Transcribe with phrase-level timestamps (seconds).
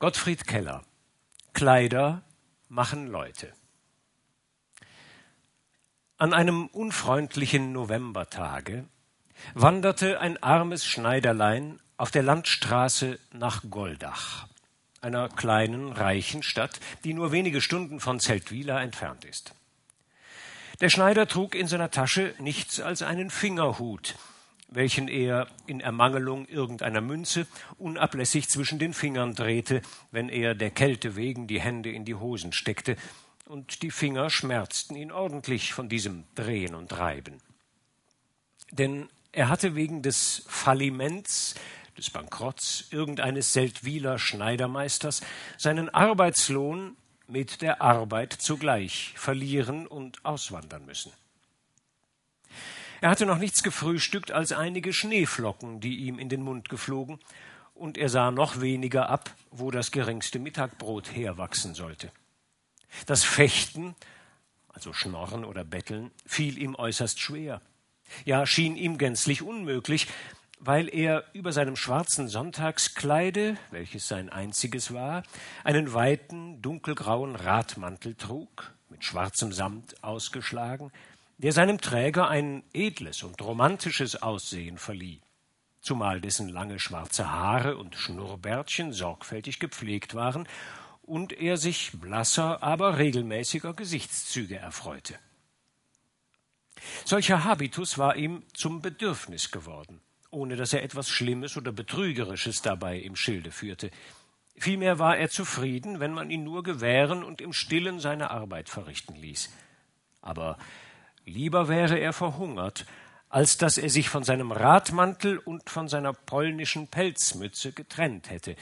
[0.00, 0.84] Gottfried Keller
[1.54, 2.22] Kleider
[2.68, 3.52] machen Leute.
[6.18, 8.84] An einem unfreundlichen Novembertage
[9.54, 14.46] wanderte ein armes Schneiderlein auf der Landstraße nach Goldach,
[15.00, 19.52] einer kleinen, reichen Stadt, die nur wenige Stunden von Zeltwila entfernt ist.
[20.80, 24.14] Der Schneider trug in seiner Tasche nichts als einen Fingerhut,
[24.68, 27.46] welchen er in Ermangelung irgendeiner Münze
[27.78, 32.52] unablässig zwischen den Fingern drehte, wenn er der Kälte wegen die Hände in die Hosen
[32.52, 32.96] steckte,
[33.46, 37.40] und die Finger schmerzten ihn ordentlich von diesem Drehen und Reiben.
[38.70, 41.54] Denn er hatte wegen des Falliments,
[41.96, 45.22] des Bankrotts irgendeines Seldwyler Schneidermeisters
[45.56, 51.12] seinen Arbeitslohn mit der Arbeit zugleich verlieren und auswandern müssen.
[53.00, 57.18] Er hatte noch nichts gefrühstückt als einige Schneeflocken, die ihm in den Mund geflogen,
[57.74, 62.10] und er sah noch weniger ab, wo das geringste Mittagbrot herwachsen sollte.
[63.06, 63.94] Das Fechten,
[64.68, 67.60] also Schnorren oder Betteln, fiel ihm äußerst schwer.
[68.24, 70.08] Ja, schien ihm gänzlich unmöglich,
[70.58, 75.22] weil er über seinem schwarzen Sonntagskleide, welches sein einziges war,
[75.62, 80.90] einen weiten, dunkelgrauen Radmantel trug, mit schwarzem Samt ausgeschlagen,
[81.38, 85.20] der seinem Träger ein edles und romantisches Aussehen verlieh,
[85.80, 90.48] zumal dessen lange schwarze Haare und Schnurrbärtchen sorgfältig gepflegt waren
[91.02, 95.14] und er sich blasser, aber regelmäßiger Gesichtszüge erfreute.
[97.04, 100.00] Solcher Habitus war ihm zum Bedürfnis geworden,
[100.30, 103.90] ohne dass er etwas Schlimmes oder Betrügerisches dabei im Schilde führte.
[104.56, 109.14] Vielmehr war er zufrieden, wenn man ihn nur gewähren und im Stillen seine Arbeit verrichten
[109.14, 109.50] ließ.
[110.20, 110.58] Aber
[111.28, 112.86] Lieber wäre er verhungert,
[113.28, 118.56] als dass er sich von seinem Radmantel und von seiner polnischen Pelzmütze getrennt hätte,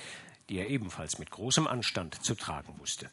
[0.48, 3.08] die er ebenfalls mit großem Anstand zu tragen wusste.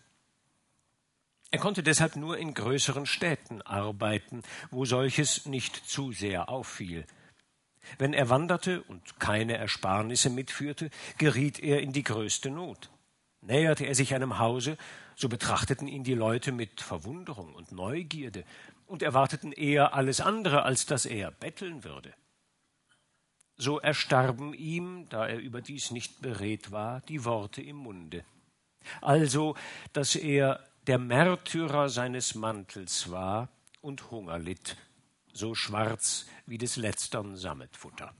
[1.52, 7.06] Er konnte deshalb nur in größeren Städten arbeiten, wo solches nicht zu sehr auffiel.
[8.00, 12.90] Wenn er wanderte und keine Ersparnisse mitführte, geriet er in die größte Not.
[13.42, 14.78] Näherte er sich einem Hause,
[15.16, 18.46] so betrachteten ihn die Leute mit Verwunderung und Neugierde,
[18.85, 22.13] und erwarteten eher alles andere, als dass er betteln würde.
[23.55, 28.25] So erstarben ihm, da er überdies nicht beredt war, die Worte im Munde.
[29.01, 29.55] Also,
[29.94, 33.49] dass er der Märtyrer seines Mantels war
[33.81, 34.75] und Hunger litt,
[35.31, 38.13] so schwarz wie des letztern Sammetfutter.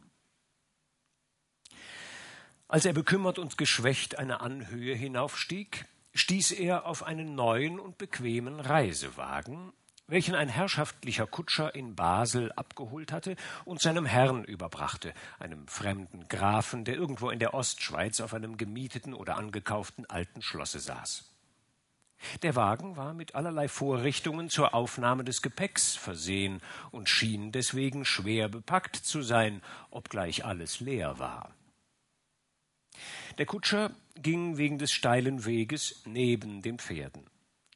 [2.68, 8.60] Als er bekümmert und geschwächt eine Anhöhe hinaufstieg, stieß er auf einen neuen und bequemen
[8.60, 9.74] Reisewagen,
[10.08, 16.84] welchen ein herrschaftlicher Kutscher in Basel abgeholt hatte und seinem Herrn überbrachte, einem fremden Grafen,
[16.86, 21.30] der irgendwo in der Ostschweiz auf einem gemieteten oder angekauften alten Schlosse saß.
[22.42, 26.62] Der Wagen war mit allerlei Vorrichtungen zur Aufnahme des Gepäcks versehen
[26.92, 31.54] und schien deswegen schwer bepackt zu sein, obgleich alles leer war.
[33.38, 37.26] Der Kutscher ging wegen des steilen Weges neben den Pferden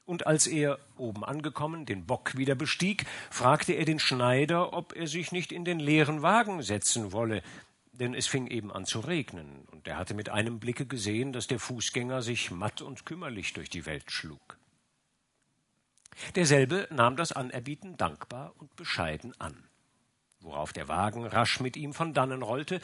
[0.07, 5.05] und als er, oben angekommen, den Bock wieder bestieg, fragte er den Schneider, ob er
[5.05, 7.43] sich nicht in den leeren Wagen setzen wolle,
[7.91, 11.47] denn es fing eben an zu regnen, und er hatte mit einem Blicke gesehen, dass
[11.47, 14.57] der Fußgänger sich matt und kümmerlich durch die Welt schlug.
[16.35, 19.61] Derselbe nahm das Anerbieten dankbar und bescheiden an,
[20.39, 22.79] worauf der Wagen rasch mit ihm von dannen rollte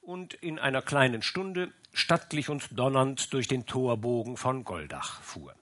[0.00, 5.54] und in einer kleinen Stunde stattlich und donnernd durch den Torbogen von Goldach fuhr.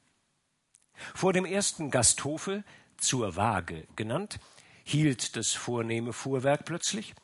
[1.15, 2.65] Vor dem ersten Gasthofe,
[2.97, 4.39] zur Waage genannt,
[4.85, 7.15] hielt das vornehme Fuhrwerk plötzlich,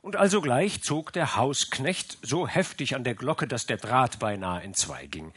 [0.00, 5.32] und alsogleich zog der Hausknecht so heftig an der Glocke, dass der Draht beinahe entzweiging.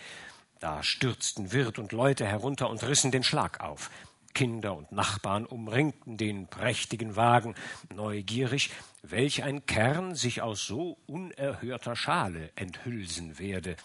[0.60, 3.90] Da stürzten Wirt und Leute herunter und rissen den Schlag auf.
[4.34, 7.56] Kinder und Nachbarn umringten den prächtigen Wagen,
[7.94, 8.70] neugierig,
[9.02, 13.76] welch ein Kern sich aus so unerhörter Schale enthülsen werde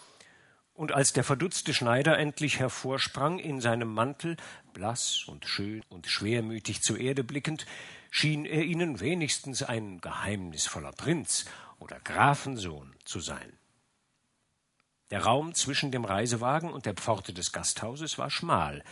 [0.77, 4.37] und als der verdutzte Schneider endlich hervorsprang in seinem Mantel,
[4.73, 7.65] blass und schön und schwermütig zur Erde blickend,
[8.11, 11.45] schien er ihnen wenigstens ein geheimnisvoller Prinz
[11.79, 13.57] oder Grafensohn zu sein.
[15.09, 18.83] Der Raum zwischen dem Reisewagen und der Pforte des Gasthauses war schmal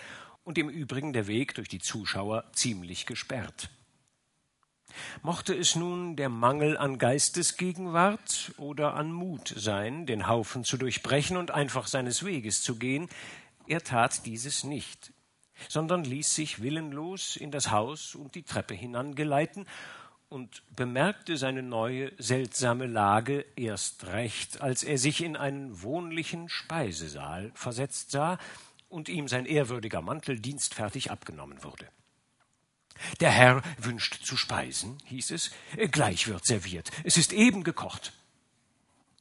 [0.44, 3.70] und im Übrigen der Weg durch die Zuschauer ziemlich gesperrt.
[5.22, 11.38] Mochte es nun der Mangel an Geistesgegenwart oder an Mut sein, den Haufen zu durchbrechen
[11.38, 13.10] und einfach seines Weges zu gehen,
[13.68, 15.12] er tat dieses nicht,
[15.70, 19.66] sondern ließ sich willenlos in das Haus und die Treppe hinangeleiten
[20.30, 27.52] und bemerkte seine neue, seltsame Lage erst recht, als er sich in einen wohnlichen Speisesaal
[27.56, 28.38] versetzt sah
[28.90, 31.88] und ihm sein ehrwürdiger Mantel dienstfertig abgenommen wurde.
[33.20, 35.52] Der Herr wünscht zu speisen, hieß es,
[35.92, 38.14] gleich wird serviert, es ist eben gekocht.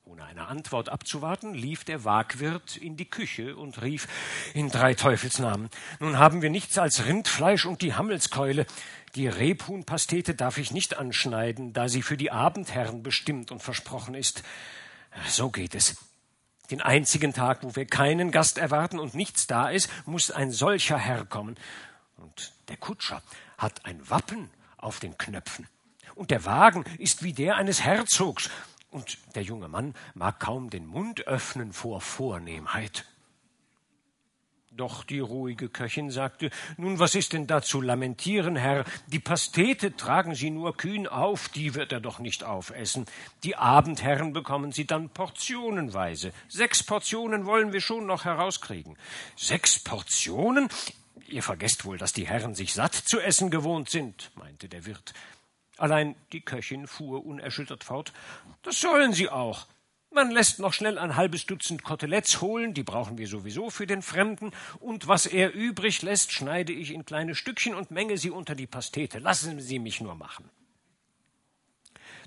[0.06, 4.06] Ohne eine Antwort abzuwarten, lief der Wagwirt in die Küche und rief
[4.52, 5.70] In drei Teufelsnamen.
[5.98, 8.66] Nun haben wir nichts als Rindfleisch und die Hammelskeule.
[9.14, 14.42] Die Rebhuhnpastete darf ich nicht anschneiden, da sie für die Abendherren bestimmt und versprochen ist.
[15.26, 15.96] So geht es.
[16.70, 20.98] Den einzigen Tag, wo wir keinen Gast erwarten und nichts da ist, muss ein solcher
[20.98, 21.56] Herr kommen.
[22.16, 23.22] Und der Kutscher
[23.64, 25.66] hat ein Wappen auf den Knöpfen.
[26.14, 28.50] Und der Wagen ist wie der eines Herzogs
[28.90, 33.06] und der junge Mann mag kaum den Mund öffnen vor Vornehmheit.
[34.70, 38.84] Doch die ruhige Köchin sagte, nun, was ist denn da zu lamentieren, Herr?
[39.06, 43.06] Die Pastete tragen Sie nur kühn auf, die wird er doch nicht aufessen.
[43.44, 46.32] Die Abendherren bekommen sie dann portionenweise.
[46.48, 48.96] Sechs Portionen wollen wir schon noch herauskriegen.
[49.36, 50.68] Sechs Portionen?
[51.28, 55.14] Ihr vergesst wohl, dass die Herren sich satt zu essen gewohnt sind, meinte der Wirt.
[55.76, 58.12] Allein die Köchin fuhr unerschüttert fort.
[58.62, 59.66] Das sollen sie auch.
[60.10, 64.00] Man lässt noch schnell ein halbes Dutzend Koteletts holen, die brauchen wir sowieso für den
[64.00, 68.54] Fremden, und was er übrig lässt, schneide ich in kleine Stückchen und menge sie unter
[68.54, 69.18] die Pastete.
[69.18, 70.48] Lassen Sie mich nur machen.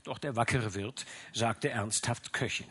[0.04, 2.68] Doch der wackere Wirt sagte ernsthaft Köchin.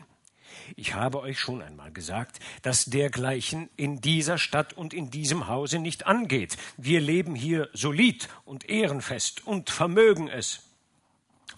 [0.75, 5.79] Ich habe euch schon einmal gesagt, dass dergleichen in dieser Stadt und in diesem Hause
[5.79, 6.57] nicht angeht.
[6.77, 10.63] Wir leben hier solid und ehrenfest und vermögen es.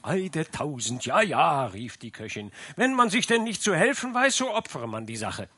[0.01, 4.13] Ei der Tausend, ja, ja, rief die Köchin, wenn man sich denn nicht zu helfen
[4.13, 5.49] weiß, so opfere man die Sache.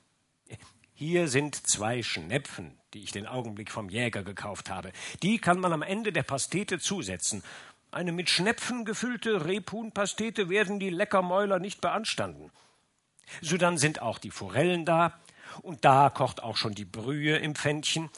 [0.96, 4.92] Hier sind zwei Schnepfen, die ich den Augenblick vom Jäger gekauft habe.
[5.24, 7.44] Die kann man am Ende der Pastete zusetzen.
[7.90, 12.52] Eine mit Schnepfen gefüllte Rebhuhnpastete werden die Leckermäuler nicht beanstanden.
[13.42, 15.20] Sodann sind auch die Forellen da,
[15.62, 18.10] und da kocht auch schon die Brühe im Pfännchen.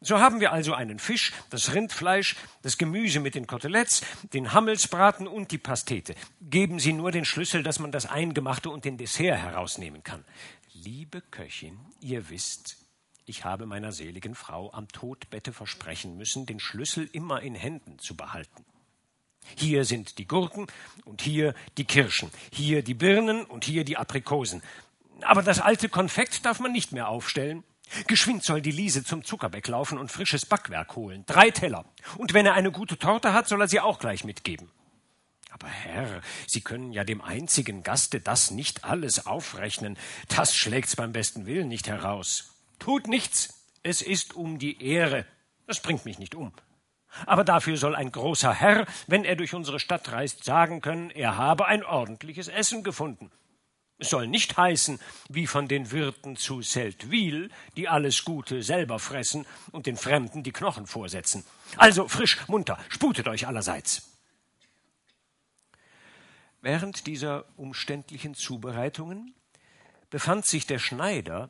[0.00, 4.02] So haben wir also einen Fisch, das Rindfleisch, das Gemüse mit den Koteletts,
[4.34, 6.14] den Hammelsbraten und die Pastete.
[6.42, 10.24] Geben Sie nur den Schlüssel, dass man das Eingemachte und den Dessert herausnehmen kann.
[10.72, 12.76] Liebe Köchin, ihr wisst,
[13.24, 18.16] ich habe meiner seligen Frau am Todbette versprechen müssen, den Schlüssel immer in Händen zu
[18.16, 18.64] behalten.
[19.54, 20.66] Hier sind die Gurken
[21.04, 24.62] und hier die Kirschen, hier die Birnen und hier die Aprikosen.
[25.22, 27.64] Aber das alte Konfekt darf man nicht mehr aufstellen.
[28.06, 31.24] Geschwind soll die Liese zum Zuckerbäck laufen und frisches Backwerk holen.
[31.26, 31.84] Drei Teller.
[32.18, 34.70] Und wenn er eine gute Torte hat, soll er sie auch gleich mitgeben.
[35.50, 39.96] Aber Herr, Sie können ja dem einzigen Gaste das nicht alles aufrechnen.
[40.28, 42.56] Das schlägt's beim besten Willen nicht heraus.
[42.78, 43.62] Tut nichts.
[43.82, 45.24] Es ist um die Ehre.
[45.66, 46.52] Das bringt mich nicht um.
[47.24, 51.36] Aber dafür soll ein großer Herr, wenn er durch unsere Stadt reist, sagen können, er
[51.36, 53.30] habe ein ordentliches Essen gefunden.
[53.98, 59.46] Es soll nicht heißen, wie von den Wirten zu Seldwyl, die alles Gute selber fressen
[59.72, 61.44] und den Fremden die Knochen vorsetzen.
[61.78, 64.10] Also frisch, munter, sputet euch allerseits.
[66.60, 69.34] Während dieser umständlichen Zubereitungen
[70.10, 71.48] befand sich der Schneider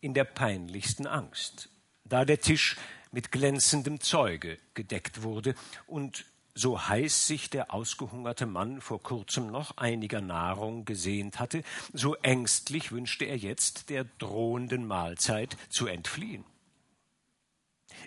[0.00, 1.70] in der peinlichsten Angst,
[2.04, 2.76] da der Tisch
[3.12, 5.54] mit glänzendem Zeuge gedeckt wurde
[5.86, 6.24] und
[6.54, 11.62] so heiß sich der ausgehungerte Mann vor kurzem noch einiger Nahrung gesehnt hatte,
[11.92, 16.44] so ängstlich wünschte er jetzt der drohenden Mahlzeit zu entfliehen.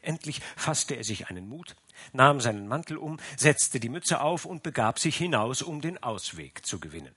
[0.02, 1.76] Endlich fasste er sich einen Mut,
[2.12, 6.66] nahm seinen Mantel um, setzte die Mütze auf und begab sich hinaus, um den Ausweg
[6.66, 7.16] zu gewinnen.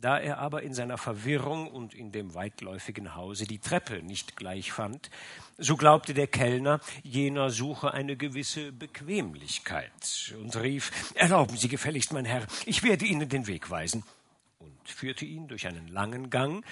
[0.00, 4.72] Da er aber in seiner Verwirrung und in dem weitläufigen Hause die Treppe nicht gleich
[4.72, 5.10] fand,
[5.58, 12.24] so glaubte der Kellner, jener suche eine gewisse Bequemlichkeit und rief Erlauben Sie gefälligst, mein
[12.24, 14.02] Herr, ich werde Ihnen den Weg weisen
[14.58, 16.64] und führte ihn durch einen langen Gang,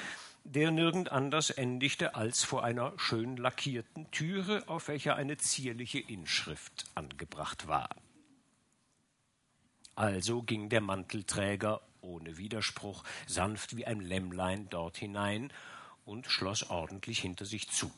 [0.44, 6.86] der nirgend anders endigte als vor einer schön lackierten Türe, auf welcher eine zierliche Inschrift
[6.94, 7.90] angebracht war.
[9.94, 15.52] Also ging der Mantelträger ohne Widerspruch, sanft wie ein Lämmlein dort hinein
[16.04, 17.90] und schloss ordentlich hinter sich zu.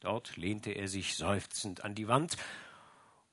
[0.00, 2.36] Dort lehnte er sich seufzend an die Wand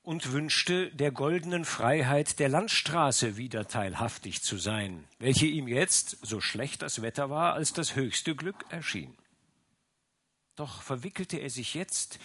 [0.02, 6.40] und wünschte, der goldenen Freiheit der Landstraße wieder teilhaftig zu sein, welche ihm jetzt, so
[6.40, 9.16] schlecht das Wetter war, als das höchste Glück erschien.
[10.56, 12.18] Doch verwickelte er sich jetzt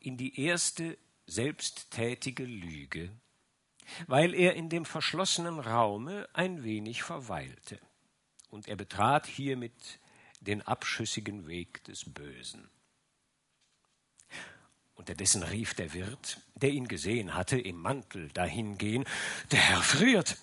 [0.00, 3.10] in die erste selbsttätige Lüge,
[4.06, 7.78] weil er in dem verschlossenen Raume ein wenig verweilte,
[8.50, 10.00] und er betrat hiermit
[10.40, 12.68] den abschüssigen Weg des Bösen.
[14.94, 19.04] Unterdessen rief der Wirt, der ihn gesehen hatte, im Mantel dahingehen,
[19.52, 20.36] der Herr friert.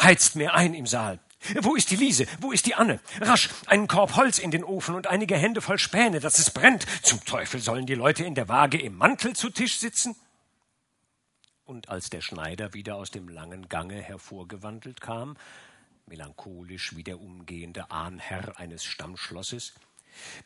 [0.00, 1.18] Heizt mir ein im Saal.
[1.60, 2.26] Wo ist die Liese?
[2.40, 3.00] Wo ist die Anne?
[3.20, 6.86] Rasch, einen Korb Holz in den Ofen und einige Hände voll Späne, dass es brennt.
[7.02, 10.16] Zum Teufel sollen die Leute in der Waage im Mantel zu Tisch sitzen?
[11.66, 15.36] Und als der Schneider wieder aus dem langen Gange hervorgewandelt kam,
[16.06, 19.74] melancholisch wie der umgehende Ahnherr eines Stammschlosses,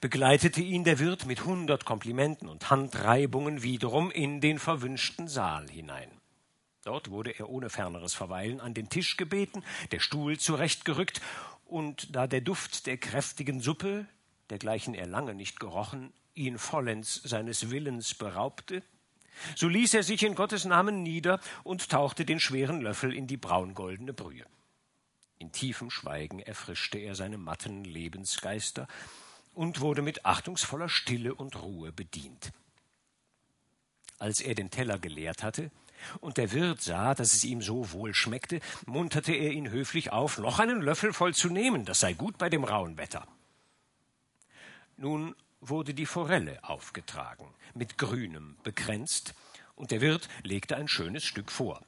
[0.01, 6.11] begleitete ihn der Wirt mit hundert Komplimenten und Handreibungen wiederum in den verwünschten Saal hinein.
[6.85, 9.63] Dort wurde er ohne ferneres Verweilen an den Tisch gebeten,
[9.93, 11.21] der Stuhl zurechtgerückt,
[11.67, 14.07] und da der Duft der kräftigen Suppe,
[14.49, 18.83] dergleichen er lange nicht gerochen, ihn vollends seines Willens beraubte,
[19.57, 23.37] so ließ er sich in Gottes Namen nieder und tauchte den schweren Löffel in die
[23.37, 24.45] braungoldene Brühe.
[25.39, 28.87] In tiefem Schweigen erfrischte er seine matten Lebensgeister
[29.55, 32.53] und wurde mit achtungsvoller Stille und Ruhe bedient.
[34.19, 35.71] Als er den Teller geleert hatte
[36.21, 40.39] und der Wirt sah, dass es ihm so wohl schmeckte, munterte er ihn höflich auf,
[40.39, 43.27] noch einen Löffel voll zu nehmen, das sei gut bei dem rauen Wetter.
[44.99, 49.35] Nun wurde die Forelle aufgetragen, mit Grünem bekränzt,
[49.75, 51.85] und der Wirt legte ein schönes Stück vor.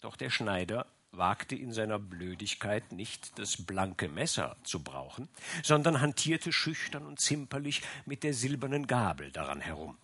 [0.00, 5.28] Doch der Schneider wagte in seiner Blödigkeit nicht das blanke Messer zu brauchen,
[5.62, 9.96] sondern hantierte schüchtern und zimperlich mit der silbernen Gabel daran herum.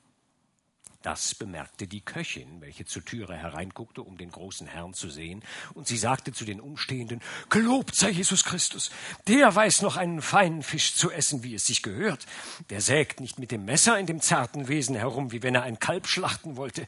[1.02, 5.42] Das bemerkte die Köchin, welche zur Türe hereinguckte, um den großen Herrn zu sehen,
[5.74, 8.92] und sie sagte zu den Umstehenden, Gelobt sei Jesus Christus,
[9.26, 12.26] der weiß noch einen feinen Fisch zu essen, wie es sich gehört.
[12.70, 15.80] Der sägt nicht mit dem Messer in dem zarten Wesen herum, wie wenn er ein
[15.80, 16.86] Kalb schlachten wollte.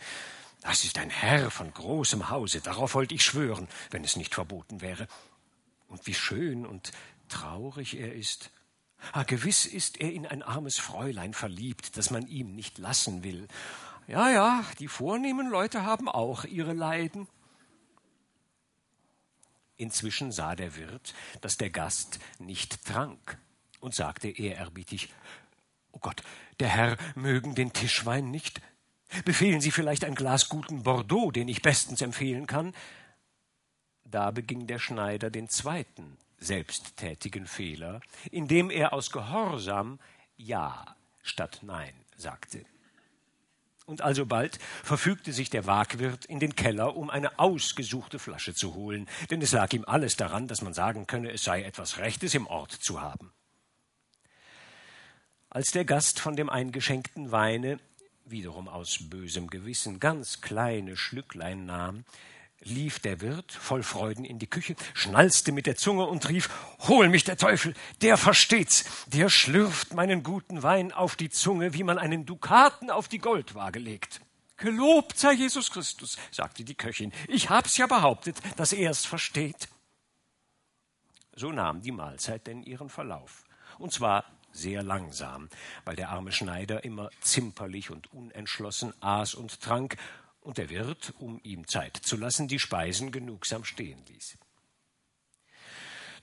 [0.63, 4.81] Das ist ein Herr von großem Hause, darauf wollte ich schwören, wenn es nicht verboten
[4.81, 5.09] wäre.
[5.89, 6.93] Und wie schön und
[7.29, 8.51] traurig er ist.
[9.13, 13.49] Ah, gewiss ist er in ein armes Fräulein verliebt, das man ihm nicht lassen will.
[14.07, 17.27] Ja, ja, die vornehmen Leute haben auch ihre Leiden.
[19.77, 23.39] Inzwischen sah der Wirt, dass der Gast nicht trank
[23.81, 25.13] und sagte ehrerbietig,
[25.93, 26.23] O Gott,
[26.61, 28.61] der Herr mögen den Tischwein nicht
[29.25, 32.75] Befehlen Sie vielleicht ein Glas guten Bordeaux, den ich bestens empfehlen kann?
[34.05, 39.99] Da beging der Schneider den zweiten selbsttätigen Fehler, indem er aus Gehorsam
[40.37, 42.65] Ja statt Nein sagte.
[43.87, 49.07] Und alsobald verfügte sich der Wagwirt in den Keller, um eine ausgesuchte Flasche zu holen,
[49.31, 52.47] denn es lag ihm alles daran, dass man sagen könne, es sei etwas Rechtes im
[52.47, 53.33] Ort zu haben.
[55.51, 57.79] Als der Gast von dem eingeschenkten Weine
[58.25, 62.05] wiederum aus bösem Gewissen ganz kleine Schlücklein nahm,
[62.65, 66.49] lief der Wirt voll Freuden in die Küche, schnalzte mit der Zunge und rief
[66.81, 71.85] Hol mich der Teufel, der versteht's, der schlürft meinen guten Wein auf die Zunge, wie
[71.85, 74.21] man einen Dukaten auf die Goldwaage legt.
[74.57, 79.69] Gelobt sei Jesus Christus, sagte die Köchin, ich hab's ja behauptet, dass er's versteht.
[81.35, 83.45] So nahm die Mahlzeit denn ihren Verlauf,
[83.79, 85.49] und zwar sehr langsam,
[85.85, 89.97] weil der arme Schneider immer zimperlich und unentschlossen aß und trank
[90.45, 94.39] und der Wirt, um ihm Zeit zu lassen, die Speisen genugsam stehen ließ.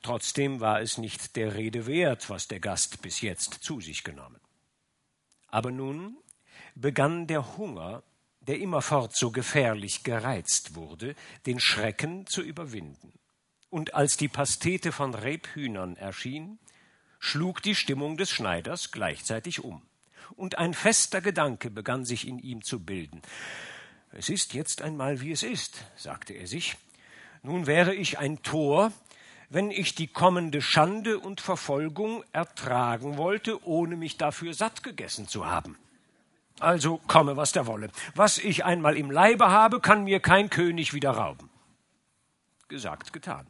[0.03, 4.39] Trotzdem war es nicht der Rede wert, was der Gast bis jetzt zu sich genommen.
[5.47, 6.17] Aber nun
[6.75, 8.03] begann der Hunger,
[8.41, 13.13] der immerfort so gefährlich gereizt wurde, den Schrecken zu überwinden.
[13.69, 16.59] Und als die Pastete von Rebhühnern erschien,
[17.19, 19.81] schlug die Stimmung des Schneiders gleichzeitig um.
[20.35, 23.21] Und ein fester Gedanke begann sich in ihm zu bilden.
[24.13, 26.77] Es ist jetzt einmal, wie es ist, sagte er sich.
[27.43, 28.91] Nun wäre ich ein Tor,
[29.49, 35.45] wenn ich die kommende Schande und Verfolgung ertragen wollte, ohne mich dafür satt gegessen zu
[35.45, 35.77] haben.
[36.59, 37.89] Also komme, was der wolle.
[38.15, 41.49] Was ich einmal im Leibe habe, kann mir kein König wieder rauben.
[42.67, 43.47] Gesagt, getan.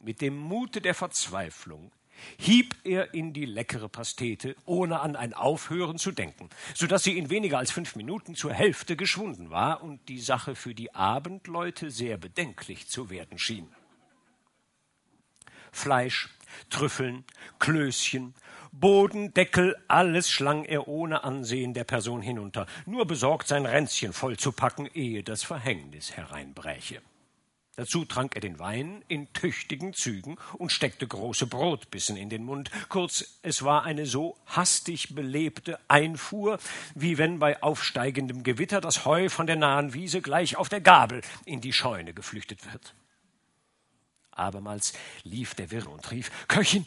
[0.00, 1.92] Mit dem Mute der Verzweiflung
[2.38, 7.18] hieb er in die leckere Pastete, ohne an ein Aufhören zu denken, so dass sie
[7.18, 11.90] in weniger als fünf Minuten zur Hälfte geschwunden war und die Sache für die Abendleute
[11.90, 13.68] sehr bedenklich zu werden schien.
[15.72, 16.28] Fleisch,
[16.70, 17.24] Trüffeln,
[17.58, 18.34] Klößchen,
[18.72, 24.88] Boden, Deckel, alles schlang er ohne Ansehen der Person hinunter, nur besorgt sein Ränzchen vollzupacken,
[24.94, 27.00] ehe das Verhängnis hereinbräche.
[27.76, 32.70] Dazu trank er den Wein in tüchtigen Zügen und steckte große Brotbissen in den Mund.
[32.88, 36.58] Kurz, es war eine so hastig belebte Einfuhr,
[36.94, 41.22] wie wenn bei aufsteigendem Gewitter das Heu von der nahen Wiese gleich auf der Gabel
[41.44, 42.94] in die Scheune geflüchtet wird.
[44.30, 44.92] Abermals
[45.24, 46.86] lief der Wirt und rief Köchin,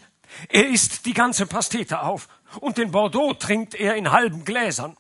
[0.50, 2.28] er isst die ganze Pastete auf,
[2.60, 4.96] und den Bordeaux trinkt er in halben Gläsern.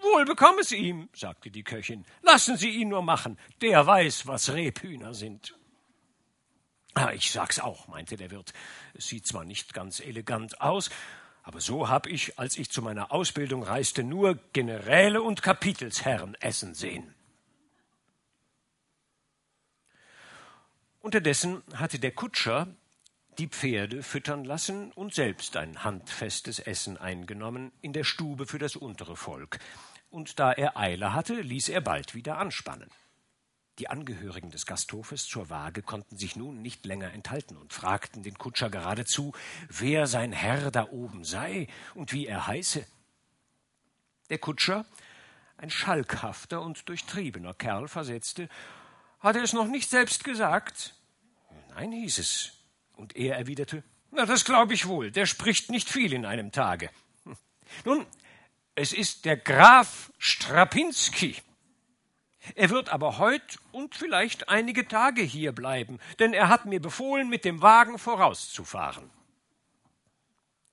[0.00, 2.04] Wo Wohl bekomm es ihm, sagte die Köchin.
[2.22, 5.54] Lassen Sie ihn nur machen, der weiß, was Rebhühner sind.
[6.94, 8.52] Ah, ich sag's auch, meinte der Wirt.
[8.94, 10.90] Es sieht zwar nicht ganz elegant aus,
[11.42, 16.74] aber so hab ich, als ich zu meiner Ausbildung reiste, nur Generäle und Kapitelsherren essen
[16.74, 17.14] sehen.
[21.00, 22.66] Unterdessen hatte der Kutscher
[23.38, 28.74] die Pferde füttern lassen und selbst ein handfestes Essen eingenommen in der Stube für das
[28.74, 29.60] untere Volk,
[30.10, 32.90] und da er Eile hatte, ließ er bald wieder anspannen.
[33.78, 38.36] Die Angehörigen des Gasthofes zur Waage konnten sich nun nicht länger enthalten und fragten den
[38.36, 39.32] Kutscher geradezu,
[39.68, 42.84] wer sein Herr da oben sei und wie er heiße.
[44.30, 44.84] Der Kutscher,
[45.56, 48.48] ein schalkhafter und durchtriebener Kerl, versetzte,
[49.20, 50.94] hatte es noch nicht selbst gesagt?
[51.70, 52.52] Nein, hieß es.
[52.96, 56.90] Und er erwiderte, na, das glaube ich wohl, der spricht nicht viel in einem Tage.
[57.24, 57.36] Hm.
[57.84, 58.06] Nun,
[58.78, 61.34] es ist der Graf Strapinski.
[62.54, 67.28] Er wird aber heut und vielleicht einige Tage hier bleiben, denn er hat mir befohlen,
[67.28, 69.10] mit dem Wagen vorauszufahren.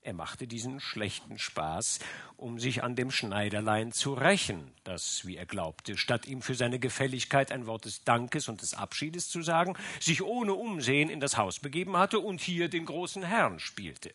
[0.02, 1.98] Er machte diesen schlechten Spaß,
[2.36, 6.78] um sich an dem Schneiderlein zu rächen, das, wie er glaubte, statt ihm für seine
[6.78, 11.36] Gefälligkeit ein Wort des Dankes und des Abschiedes zu sagen, sich ohne Umsehen in das
[11.36, 14.14] Haus begeben hatte und hier den großen Herrn spielte.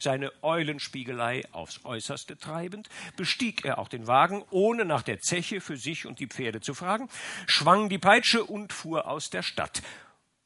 [0.00, 5.76] Seine Eulenspiegelei aufs äußerste treibend, bestieg er auch den Wagen, ohne nach der Zeche für
[5.76, 7.08] sich und die Pferde zu fragen,
[7.46, 9.82] schwang die Peitsche und fuhr aus der Stadt.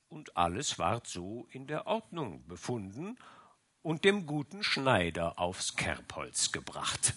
[0.08, 3.18] Und alles ward so in der Ordnung befunden
[3.82, 7.14] und dem guten Schneider aufs Kerbholz gebracht.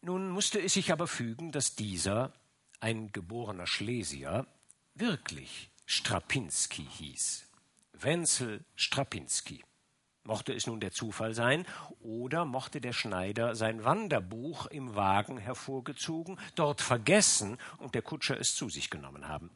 [0.00, 2.32] Nun musste es sich aber fügen, dass dieser,
[2.80, 4.46] ein geborener Schlesier,
[4.94, 7.46] wirklich Strapinski hieß.
[7.94, 9.64] Wenzel Strapinski.
[10.24, 11.66] Mochte es nun der Zufall sein,
[12.00, 18.54] oder mochte der Schneider sein Wanderbuch im Wagen hervorgezogen, dort vergessen und der Kutscher es
[18.54, 19.50] zu sich genommen haben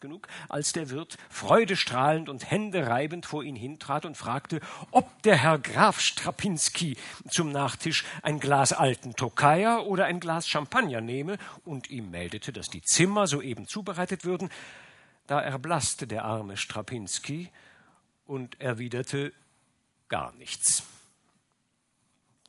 [0.00, 5.58] genug, als der Wirt freudestrahlend und händereibend vor ihn hintrat und fragte, ob der Herr
[5.58, 6.96] Graf Strapinski
[7.28, 12.68] zum Nachtisch ein Glas alten Tokaja oder ein Glas Champagner nehme und ihm meldete, dass
[12.68, 14.50] die Zimmer soeben zubereitet würden,
[15.28, 17.50] da erblaßte der arme Strapinski
[18.26, 19.32] und erwiderte
[20.08, 20.82] gar nichts.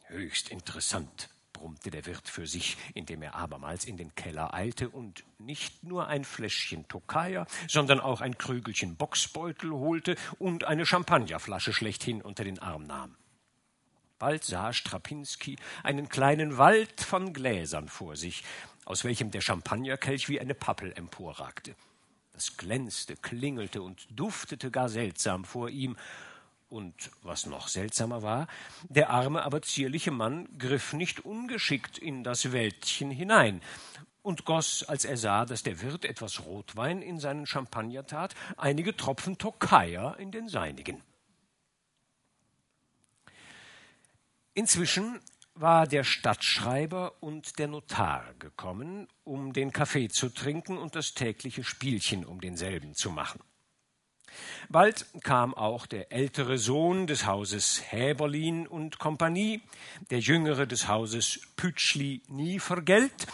[0.06, 5.26] Höchst interessant, brummte der Wirt für sich, indem er abermals in den Keller eilte und
[5.38, 12.22] nicht nur ein Fläschchen Tokaja, sondern auch ein Krügelchen Boxbeutel holte und eine Champagnerflasche schlechthin
[12.22, 13.18] unter den Arm nahm.
[14.20, 18.44] Bald sah Strapinski einen kleinen Wald von Gläsern vor sich,
[18.86, 21.76] aus welchem der Champagnerkelch wie eine Pappel emporragte.
[22.40, 25.98] Das glänzte, klingelte und duftete gar seltsam vor ihm,
[26.70, 28.48] und was noch seltsamer war,
[28.88, 33.62] der arme, aber zierliche Mann griff nicht ungeschickt in das Wäldchen hinein
[34.22, 38.96] und goss, als er sah, dass der Wirt etwas Rotwein in seinen Champagner tat, einige
[38.96, 41.04] Tropfen Tokaja in den seinigen.
[44.54, 45.20] Inzwischen
[45.60, 51.64] war der Stadtschreiber und der Notar gekommen, um den Kaffee zu trinken und das tägliche
[51.64, 53.42] Spielchen um denselben zu machen.
[54.70, 59.62] Bald kam auch der ältere Sohn des Hauses Häberlin und Kompanie,
[60.12, 63.28] der jüngere des Hauses Pütschli Nievergelt,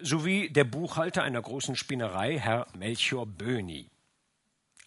[0.00, 3.91] sowie der Buchhalter einer großen Spinnerei, Herr Melchior Böhni.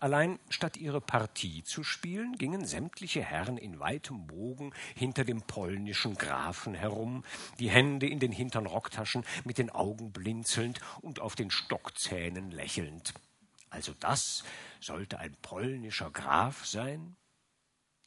[0.06, 6.14] Allein statt ihre Partie zu spielen, gingen sämtliche Herren in weitem Bogen hinter dem polnischen
[6.14, 7.24] Grafen herum,
[7.58, 13.16] die Hände in den hintern Rocktaschen, mit den Augen blinzelnd und auf den Stockzähnen lächelnd.
[13.72, 14.44] Also das
[14.80, 17.16] sollte ein polnischer Graf sein?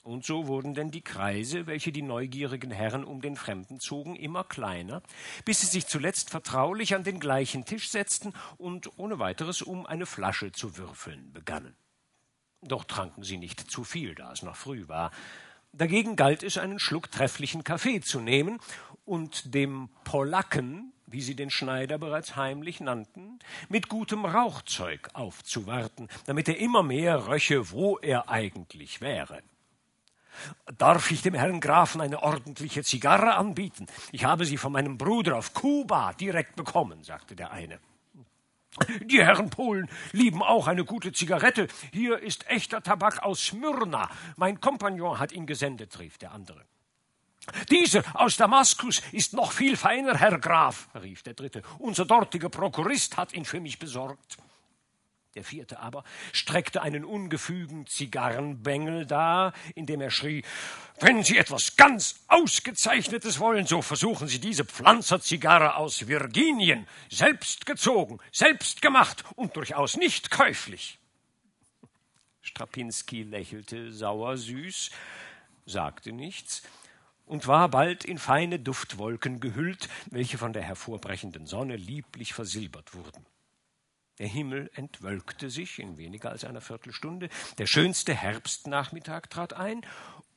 [0.05, 4.45] Und so wurden denn die Kreise, welche die neugierigen Herren um den Fremden zogen, immer
[4.45, 5.03] kleiner,
[5.45, 10.07] bis sie sich zuletzt vertraulich an den gleichen Tisch setzten und ohne weiteres um eine
[10.07, 11.75] Flasche zu würfeln begannen.
[12.63, 15.11] Doch tranken sie nicht zu viel, da es noch früh war.
[15.73, 18.59] Dagegen galt es, einen Schluck trefflichen Kaffee zu nehmen
[19.05, 26.49] und dem Polacken, wie sie den Schneider bereits heimlich nannten, mit gutem Rauchzeug aufzuwarten, damit
[26.49, 29.43] er immer mehr röche, wo er eigentlich wäre.
[30.77, 33.87] Darf ich dem Herrn Grafen eine ordentliche Zigarre anbieten?
[34.13, 37.81] Ich habe sie von meinem Bruder auf Kuba direkt bekommen, sagte der eine.
[39.05, 41.69] Die Herren Polen lieben auch eine gute Zigarette.
[41.93, 44.11] Hier ist echter Tabak aus Smyrna.
[44.37, 46.65] Mein Kompagnon hat ihn gesendet, rief der andere.
[47.71, 51.63] Dieser aus Damaskus ist noch viel feiner, Herr Graf, rief der dritte.
[51.79, 54.39] Unser dortiger Prokurist hat ihn für mich besorgt.
[55.39, 60.43] Der vierte aber streckte einen ungefügen Zigarrenbengel dar, indem er schrie
[60.99, 68.19] Wenn Sie etwas ganz Ausgezeichnetes wollen, so versuchen Sie diese Pflanzerzigarre aus Virginien, selbst gezogen,
[68.33, 70.99] selbst gemacht und durchaus nicht käuflich.
[72.43, 74.91] Strapinski lächelte sauersüß,
[75.67, 76.65] sagte nichts
[77.27, 83.25] und war bald in feine Duftwolken gehüllt, welche von der hervorbrechenden Sonne lieblich versilbert wurden.
[84.19, 87.29] Der Himmel entwölkte sich in weniger als einer Viertelstunde,
[87.59, 89.83] der schönste Herbstnachmittag trat ein,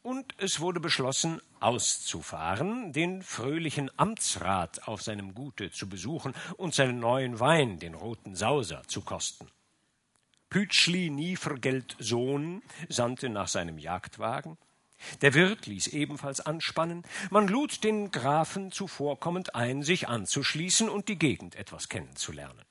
[0.03, 6.99] und es wurde beschlossen, auszufahren, den fröhlichen Amtsrat auf seinem Gute zu besuchen und seinen
[6.99, 9.47] neuen Wein, den roten Sauser, zu kosten.
[10.49, 14.57] Pütschli Nievergelt Sohn sandte nach seinem Jagdwagen,
[15.21, 21.17] der Wirt ließ ebenfalls anspannen, man lud den Grafen zuvorkommend ein, sich anzuschließen und die
[21.17, 22.65] Gegend etwas kennenzulernen.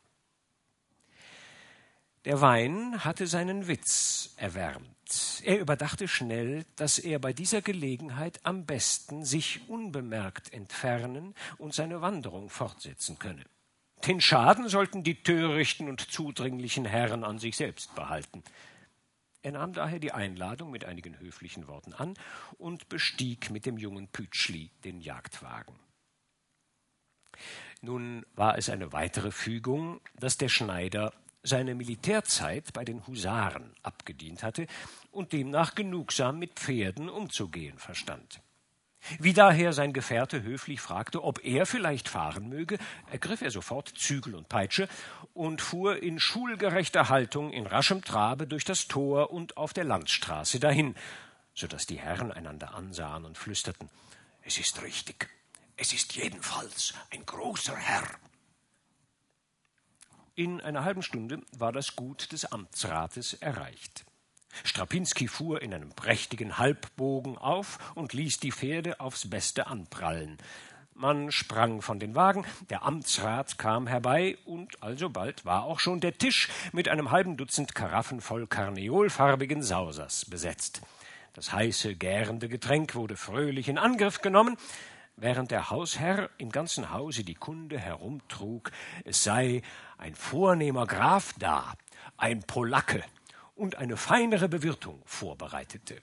[2.26, 5.42] Der Wein hatte seinen Witz erwärmt.
[5.42, 12.02] Er überdachte schnell, dass er bei dieser Gelegenheit am besten sich unbemerkt entfernen und seine
[12.02, 13.44] Wanderung fortsetzen könne.
[14.06, 18.42] Den Schaden sollten die törichten und zudringlichen Herren an sich selbst behalten.
[19.40, 22.14] Er nahm daher die Einladung mit einigen höflichen Worten an
[22.58, 25.74] und bestieg mit dem jungen Pütschli den Jagdwagen.
[27.80, 34.42] Nun war es eine weitere Fügung, dass der Schneider seine Militärzeit bei den Husaren abgedient
[34.42, 34.66] hatte
[35.10, 38.40] und demnach genugsam mit Pferden umzugehen verstand.
[39.18, 42.78] Wie daher sein Gefährte höflich fragte, ob er vielleicht fahren möge,
[43.10, 44.88] ergriff er sofort Zügel und Peitsche
[45.32, 50.60] und fuhr in schulgerechter Haltung in raschem Trabe durch das Tor und auf der Landstraße
[50.60, 50.94] dahin,
[51.54, 53.88] so dass die Herren einander ansahen und flüsterten
[54.42, 55.30] Es ist richtig,
[55.76, 58.06] es ist jedenfalls ein großer Herr.
[60.34, 64.04] In einer halben Stunde war das Gut des Amtsrates erreicht.
[64.64, 70.38] Strapinski fuhr in einem prächtigen Halbbogen auf und ließ die Pferde aufs Beste anprallen.
[70.94, 76.18] Man sprang von den Wagen, der Amtsrat kam herbei, und alsobald war auch schon der
[76.18, 80.82] Tisch mit einem halben Dutzend Karaffen voll karneolfarbigen Sausers besetzt.
[81.32, 84.58] Das heiße, gärende Getränk wurde fröhlich in Angriff genommen,
[85.16, 88.72] während der Hausherr im ganzen Hause die Kunde herumtrug,
[89.04, 89.62] es sei
[89.98, 91.74] ein vornehmer Graf da,
[92.16, 93.04] ein Polacke
[93.54, 96.00] und eine feinere Bewirtung vorbereitete.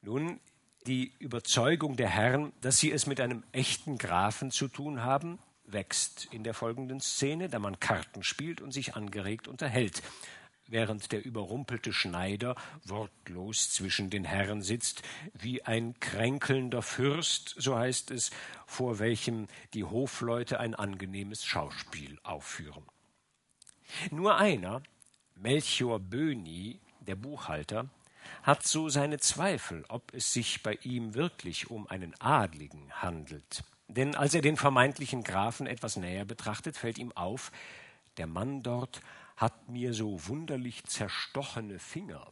[0.00, 0.40] Nun,
[0.86, 6.26] die Überzeugung der Herren, dass sie es mit einem echten Grafen zu tun haben, wächst
[6.32, 10.02] in der folgenden Szene, da man Karten spielt und sich angeregt unterhält
[10.72, 15.02] während der überrumpelte Schneider wortlos zwischen den Herren sitzt,
[15.34, 18.30] wie ein kränkelnder Fürst, so heißt es,
[18.66, 22.84] vor welchem die Hofleute ein angenehmes Schauspiel aufführen.
[24.10, 24.82] Nur einer,
[25.34, 27.90] Melchior Böhni, der Buchhalter,
[28.42, 33.62] hat so seine Zweifel, ob es sich bei ihm wirklich um einen Adligen handelt.
[33.88, 37.52] Denn als er den vermeintlichen Grafen etwas näher betrachtet, fällt ihm auf,
[38.16, 39.02] der Mann dort
[39.42, 42.28] hat mir so wunderlich zerstochene Finger.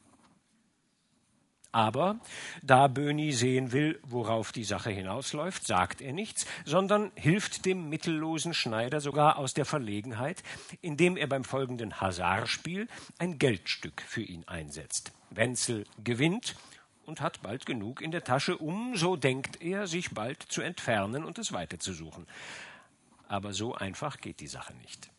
[1.73, 2.21] Aber
[2.63, 8.55] da Böhni sehen will, worauf die Sache hinausläuft, sagt er nichts, sondern hilft dem mittellosen
[8.55, 10.43] Schneider sogar aus der Verlegenheit,
[10.81, 15.13] indem er beim folgenden Hasardspiel ein Geldstück für ihn einsetzt.
[15.31, 16.57] Wenzel gewinnt
[17.07, 21.25] und hat bald genug in der Tasche, um, so denkt er, sich bald zu entfernen
[21.25, 22.27] und es weiterzusuchen.
[23.29, 25.11] Aber so einfach geht die Sache nicht.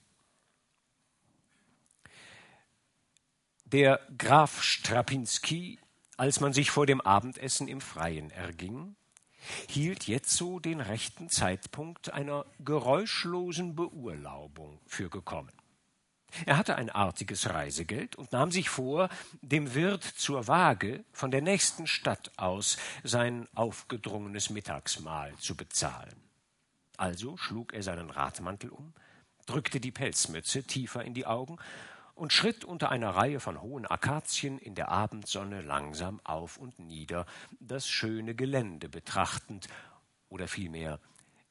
[3.71, 5.79] Der Graf Strapinski,
[6.17, 8.97] als man sich vor dem Abendessen im Freien erging,
[9.69, 15.53] hielt jetzo den rechten Zeitpunkt einer geräuschlosen Beurlaubung für gekommen.
[16.45, 19.07] Er hatte ein artiges Reisegeld und nahm sich vor,
[19.41, 26.15] dem Wirt zur Waage von der nächsten Stadt aus sein aufgedrungenes Mittagsmahl zu bezahlen.
[26.97, 28.93] Also schlug er seinen Radmantel um,
[29.45, 31.57] drückte die Pelzmütze tiefer in die Augen
[32.21, 37.25] und schritt unter einer Reihe von hohen Akazien in der Abendsonne langsam auf und nieder,
[37.59, 39.67] das schöne Gelände betrachtend
[40.29, 40.99] oder vielmehr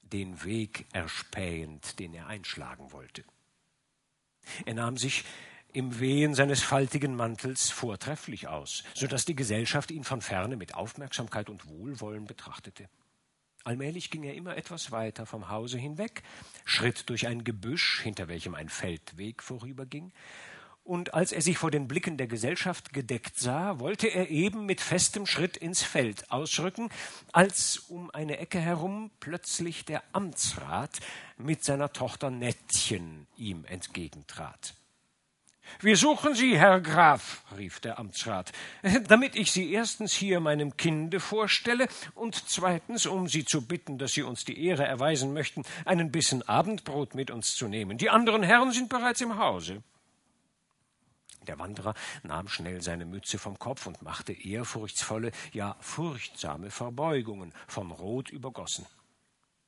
[0.03, 3.25] den Weg erspähend, den er einschlagen wollte.
[4.65, 5.25] Er nahm sich
[5.73, 10.77] im Wehen seines faltigen Mantels vortrefflich aus, so dass die Gesellschaft ihn von ferne mit
[10.77, 12.89] Aufmerksamkeit und Wohlwollen betrachtete.
[13.65, 16.23] Allmählich ging er immer etwas weiter vom Hause hinweg,
[16.65, 20.13] schritt durch ein Gebüsch, hinter welchem ein Feldweg vorüberging,
[20.91, 24.81] und als er sich vor den Blicken der Gesellschaft gedeckt sah, wollte er eben mit
[24.81, 26.89] festem Schritt ins Feld ausrücken,
[27.31, 30.99] als um eine Ecke herum plötzlich der Amtsrat
[31.39, 34.75] mit seiner Tochter Nettchen ihm entgegentrat.
[35.79, 38.51] Wir suchen Sie, Herr Graf, rief der Amtsrat,
[39.07, 44.15] damit ich Sie erstens hier meinem Kinde vorstelle und zweitens, um Sie zu bitten, dass
[44.15, 47.97] Sie uns die Ehre erweisen möchten, einen Bissen Abendbrot mit uns zu nehmen.
[47.97, 49.85] Die anderen Herren sind bereits im Hause.
[51.47, 57.91] Der Wanderer nahm schnell seine Mütze vom Kopf und machte ehrfurchtsvolle, ja furchtsame Verbeugungen, von
[57.91, 58.87] Rot übergossen.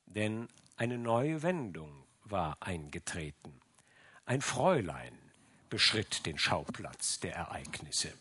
[0.05, 3.59] Denn eine neue Wendung war eingetreten.
[4.25, 5.17] Ein Fräulein
[5.69, 8.13] beschritt den Schauplatz der Ereignisse.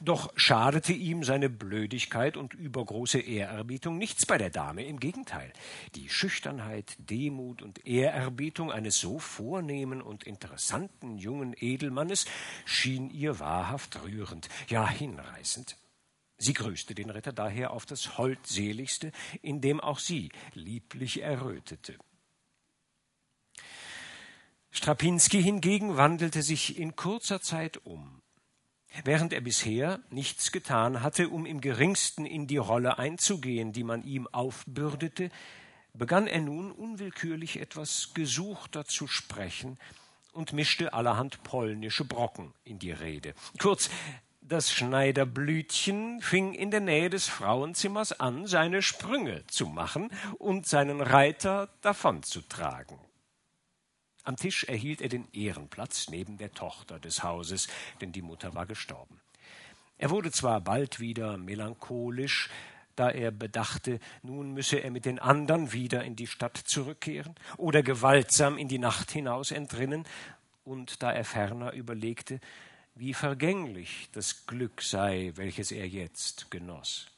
[0.00, 5.52] Doch schadete ihm seine Blödigkeit und übergroße Ehrerbietung nichts bei der Dame, im Gegenteil.
[5.94, 12.26] Die Schüchternheit, Demut und Ehrerbietung eines so vornehmen und interessanten jungen Edelmannes
[12.64, 15.76] schien ihr wahrhaft rührend, ja hinreißend.
[16.38, 21.96] Sie grüßte den Ritter daher auf das Holdseligste, indem auch sie lieblich errötete.
[24.70, 28.19] Strapinski hingegen wandelte sich in kurzer Zeit um.
[29.04, 34.02] Während er bisher nichts getan hatte, um im geringsten in die Rolle einzugehen, die man
[34.02, 35.30] ihm aufbürdete,
[35.94, 39.78] begann er nun unwillkürlich etwas gesuchter zu sprechen
[40.32, 43.34] und mischte allerhand polnische Brocken in die Rede.
[43.58, 43.90] Kurz,
[44.40, 51.00] das Schneiderblütchen fing in der Nähe des Frauenzimmers an, seine Sprünge zu machen und seinen
[51.00, 52.98] Reiter davonzutragen.
[54.24, 57.68] Am Tisch erhielt er den Ehrenplatz neben der Tochter des Hauses,
[58.00, 59.20] denn die Mutter war gestorben.
[59.98, 62.50] Er wurde zwar bald wieder melancholisch,
[62.96, 67.82] da er bedachte, nun müsse er mit den andern wieder in die Stadt zurückkehren oder
[67.82, 70.06] gewaltsam in die Nacht hinaus entrinnen,
[70.64, 72.40] und da er ferner überlegte,
[72.94, 77.10] wie vergänglich das Glück sei, welches er jetzt genoss.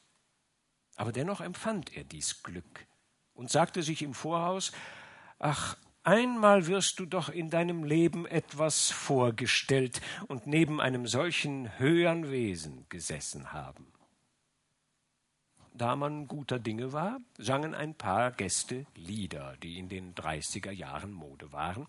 [0.95, 2.85] Aber dennoch empfand er dies Glück
[3.33, 4.71] und sagte sich im Voraus,
[5.39, 12.29] ach, Einmal wirst du doch in deinem Leben etwas vorgestellt und neben einem solchen höheren
[12.29, 13.87] Wesen gesessen haben.
[15.73, 21.11] Da man guter Dinge war, sangen ein paar Gäste Lieder, die in den dreißiger Jahren
[21.11, 21.87] Mode waren,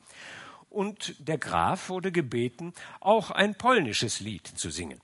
[0.71, 5.01] und der Graf wurde gebeten, auch ein polnisches Lied zu singen.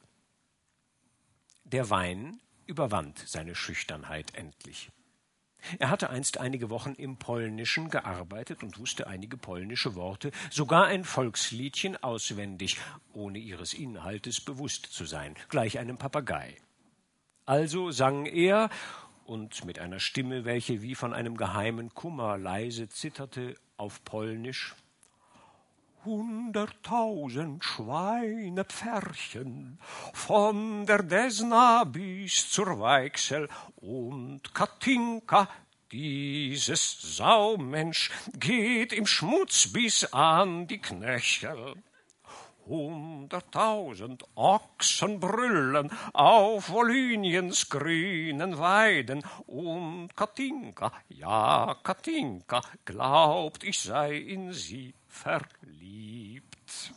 [1.65, 4.91] Der Wein überwand seine Schüchternheit endlich.
[5.79, 11.05] Er hatte einst einige Wochen im Polnischen gearbeitet und wusste einige polnische Worte, sogar ein
[11.05, 12.79] Volksliedchen auswendig,
[13.13, 16.57] ohne ihres Inhaltes bewusst zu sein, gleich einem Papagei.
[17.47, 18.71] Also sang er,
[19.25, 24.75] und mit einer Stimme, welche wie von einem geheimen Kummer leise zitterte, auf Polnisch
[26.03, 29.79] Hunderttausend Schweinepferchen
[30.15, 35.47] von der Desna bis zur Weichsel und Katinka,
[35.93, 41.75] dieses Saumensch geht im Schmutz bis an die Knöchel.
[42.65, 54.55] Hunderttausend Ochsen brüllen auf Wolyniens grünen Weiden und Katinka, ja, Katinka, glaubt, ich sei in
[54.55, 56.95] sie verliebt.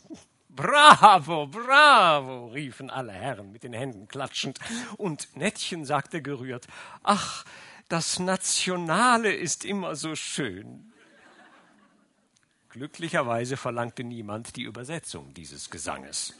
[0.48, 4.60] Bravo, bravo, riefen alle Herren mit den Händen klatschend,
[4.96, 6.68] und Nettchen sagte gerührt,
[7.02, 7.44] ach,
[7.88, 10.92] das Nationale ist immer so schön.
[12.68, 16.34] Glücklicherweise verlangte niemand die Übersetzung dieses Gesanges.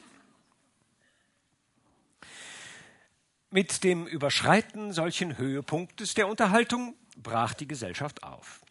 [3.51, 8.65] Mit dem Überschreiten solchen Höhepunktes der Unterhaltung brach die Gesellschaft auf.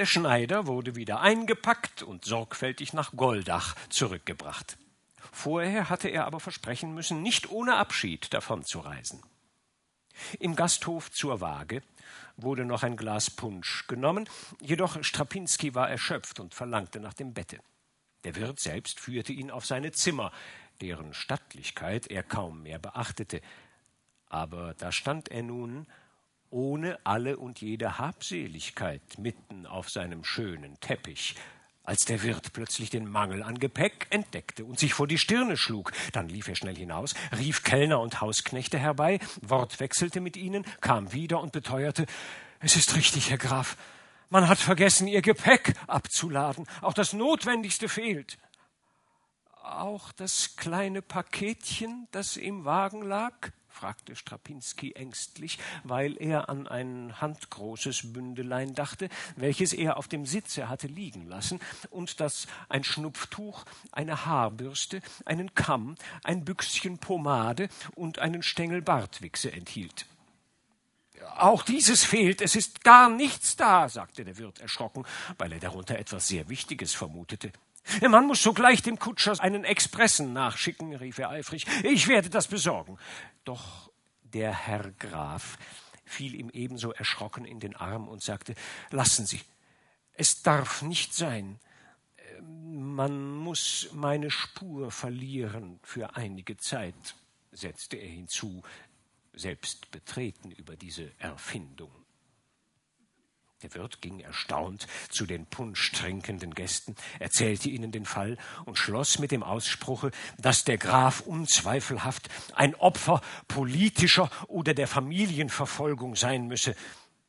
[0.00, 4.78] Der Schneider wurde wieder eingepackt und sorgfältig nach Goldach zurückgebracht.
[5.30, 9.22] Vorher hatte er aber versprechen müssen, nicht ohne Abschied davon zu reisen.
[10.38, 11.82] Im Gasthof zur Waage
[12.38, 14.26] wurde noch ein Glas Punsch genommen,
[14.62, 17.58] jedoch Strapinski war erschöpft und verlangte nach dem Bette.
[18.24, 20.32] Der Wirt selbst führte ihn auf seine Zimmer,
[20.80, 23.42] deren Stattlichkeit er kaum mehr beachtete.
[24.30, 25.86] Aber da stand er nun
[26.50, 31.36] ohne alle und jede Habseligkeit mitten auf seinem schönen Teppich,
[31.84, 35.92] als der Wirt plötzlich den Mangel an Gepäck entdeckte und sich vor die Stirne schlug.
[36.12, 41.40] Dann lief er schnell hinaus, rief Kellner und Hausknechte herbei, wortwechselte mit ihnen, kam wieder
[41.40, 42.06] und beteuerte
[42.60, 43.76] Es ist richtig, Herr Graf,
[44.28, 48.38] man hat vergessen, ihr Gepäck abzuladen, auch das Notwendigste fehlt.
[49.62, 53.50] Auch das kleine Paketchen, das im Wagen lag?
[53.80, 60.68] Fragte Strapinski ängstlich, weil er an ein handgroßes Bündelein dachte, welches er auf dem Sitze
[60.68, 68.18] hatte liegen lassen und das ein Schnupftuch, eine Haarbürste, einen Kamm, ein Büchschen Pomade und
[68.18, 70.04] einen Stängel Bartwichse enthielt.
[71.36, 75.06] Auch dieses fehlt, es ist gar nichts da, sagte der Wirt erschrocken,
[75.38, 77.50] weil er darunter etwas sehr Wichtiges vermutete.
[78.02, 81.66] Man muss sogleich dem Kutscher einen Expressen nachschicken, rief er eifrig.
[81.82, 82.98] Ich werde das besorgen.
[83.44, 83.90] Doch
[84.22, 85.58] der Herr Graf
[86.04, 88.54] fiel ihm ebenso erschrocken in den Arm und sagte
[88.90, 89.40] Lassen Sie,
[90.14, 91.58] es darf nicht sein.
[92.42, 97.14] Man muss meine Spur verlieren für einige Zeit,
[97.52, 98.62] setzte er hinzu,
[99.32, 101.99] selbst betreten über diese Erfindung.
[103.62, 109.32] Der Wirt ging erstaunt zu den punschtrinkenden Gästen, erzählte ihnen den Fall und schloss mit
[109.32, 116.74] dem Ausspruche, dass der Graf unzweifelhaft ein Opfer politischer oder der Familienverfolgung sein müsse,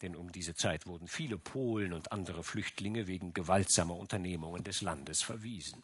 [0.01, 5.21] denn um diese Zeit wurden viele Polen und andere Flüchtlinge wegen gewaltsamer Unternehmungen des Landes
[5.21, 5.83] verwiesen.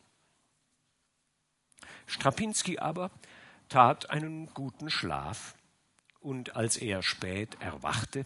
[2.06, 3.12] Strapinski aber
[3.68, 5.56] tat einen guten Schlaf,
[6.20, 8.26] und als er spät erwachte,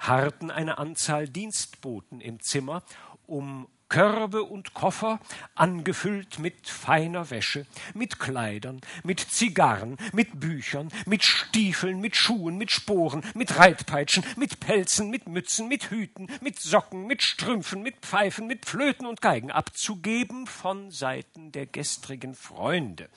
[0.00, 2.82] harrten eine Anzahl Dienstboten im Zimmer,
[3.26, 5.20] um Körbe und Koffer,
[5.54, 12.70] angefüllt mit feiner Wäsche, mit Kleidern, mit Zigarren, mit Büchern, mit Stiefeln, mit Schuhen, mit
[12.70, 18.46] Sporen, mit Reitpeitschen, mit Pelzen, mit Mützen, mit Hüten, mit Socken, mit Strümpfen, mit Pfeifen,
[18.46, 23.10] mit Flöten und Geigen abzugeben von Seiten der gestrigen Freunde,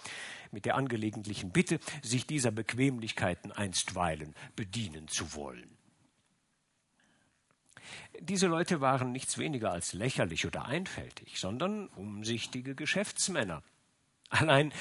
[0.52, 5.75] mit der angelegentlichen Bitte, sich dieser Bequemlichkeiten einstweilen bedienen zu wollen.
[8.20, 13.64] Diese Leute waren nichts weniger als lächerlich oder einfältig, sondern umsichtige Geschäftsmänner.
[14.30, 14.74] Allein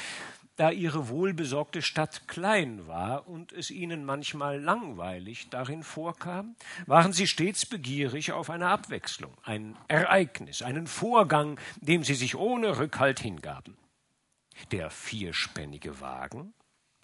[0.56, 6.54] da ihre wohlbesorgte Stadt klein war und es ihnen manchmal langweilig darin vorkam,
[6.86, 12.78] waren sie stets begierig auf eine Abwechslung, ein Ereignis, einen Vorgang, dem sie sich ohne
[12.78, 13.76] Rückhalt hingaben.
[14.70, 16.54] Der vierspännige Wagen,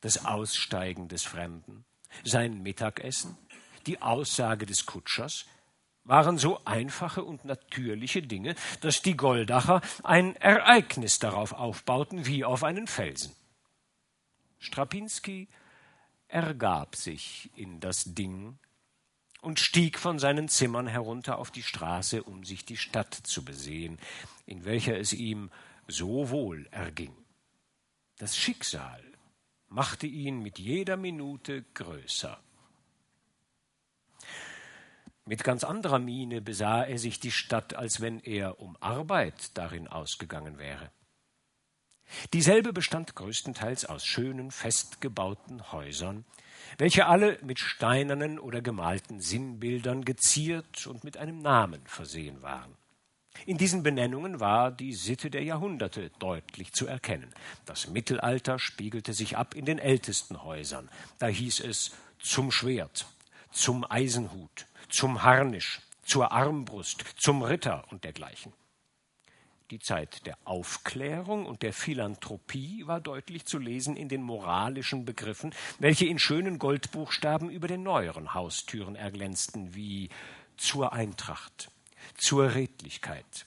[0.00, 1.84] das Aussteigen des Fremden,
[2.22, 3.36] sein Mittagessen,
[3.86, 5.46] die Aussage des Kutschers,
[6.04, 12.64] waren so einfache und natürliche Dinge, dass die Goldacher ein Ereignis darauf aufbauten wie auf
[12.64, 13.34] einen Felsen.
[14.58, 15.48] Strapinski
[16.28, 18.58] ergab sich in das Ding
[19.40, 23.98] und stieg von seinen Zimmern herunter auf die Straße, um sich die Stadt zu besehen,
[24.46, 25.50] in welcher es ihm
[25.88, 27.16] so wohl erging.
[28.18, 29.02] Das Schicksal
[29.68, 32.38] machte ihn mit jeder Minute größer.
[35.30, 39.86] Mit ganz anderer Miene besah er sich die Stadt, als wenn er um Arbeit darin
[39.86, 40.90] ausgegangen wäre.
[42.32, 46.24] Dieselbe bestand größtenteils aus schönen, festgebauten Häusern,
[46.78, 52.74] welche alle mit steinernen oder gemalten Sinnbildern geziert und mit einem Namen versehen waren.
[53.46, 57.32] In diesen Benennungen war die Sitte der Jahrhunderte deutlich zu erkennen.
[57.66, 60.90] Das Mittelalter spiegelte sich ab in den ältesten Häusern.
[61.20, 63.06] Da hieß es zum Schwert,
[63.52, 68.52] zum Eisenhut, zum Harnisch, zur Armbrust, zum Ritter und dergleichen.
[69.70, 75.54] Die Zeit der Aufklärung und der Philanthropie war deutlich zu lesen in den moralischen Begriffen,
[75.78, 80.08] welche in schönen Goldbuchstaben über den neueren Haustüren erglänzten, wie
[80.56, 81.70] zur Eintracht,
[82.16, 83.46] zur Redlichkeit,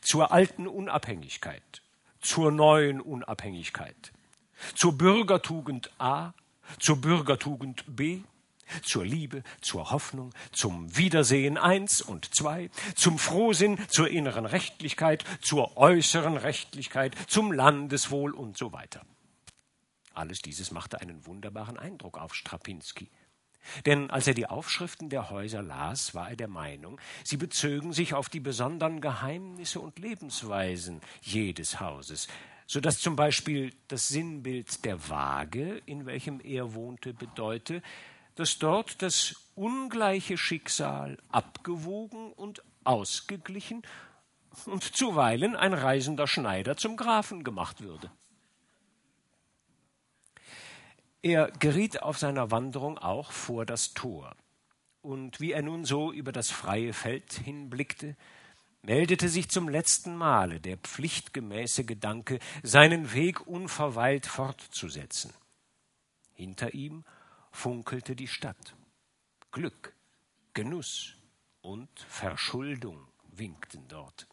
[0.00, 1.82] zur alten Unabhängigkeit,
[2.20, 4.12] zur neuen Unabhängigkeit,
[4.76, 6.34] zur Bürgertugend A,
[6.78, 8.20] zur Bürgertugend B,
[8.82, 15.76] zur Liebe, zur Hoffnung, zum Wiedersehen eins und zwei, zum Frohsinn, zur inneren Rechtlichkeit, zur
[15.76, 19.02] äußeren Rechtlichkeit, zum Landeswohl und so weiter.
[20.14, 23.10] Alles dieses machte einen wunderbaren Eindruck auf Strapinski.
[23.86, 28.14] Denn als er die Aufschriften der Häuser las, war er der Meinung, sie bezögen sich
[28.14, 32.28] auf die besonderen Geheimnisse und Lebensweisen jedes Hauses,
[32.66, 37.82] so dass zum Beispiel das Sinnbild der Waage, in welchem er wohnte, bedeute,
[38.34, 43.82] dass dort das ungleiche Schicksal abgewogen und ausgeglichen
[44.66, 48.10] und zuweilen ein reisender Schneider zum Grafen gemacht würde.
[51.22, 54.36] Er geriet auf seiner Wanderung auch vor das Tor,
[55.00, 58.16] und wie er nun so über das freie Feld hinblickte,
[58.82, 65.32] meldete sich zum letzten Male der pflichtgemäße Gedanke, seinen Weg unverweilt fortzusetzen.
[66.34, 67.04] Hinter ihm
[67.54, 68.74] funkelte die Stadt.
[69.52, 69.94] Glück,
[70.52, 71.14] Genuss
[71.62, 74.26] und Verschuldung winkten dort.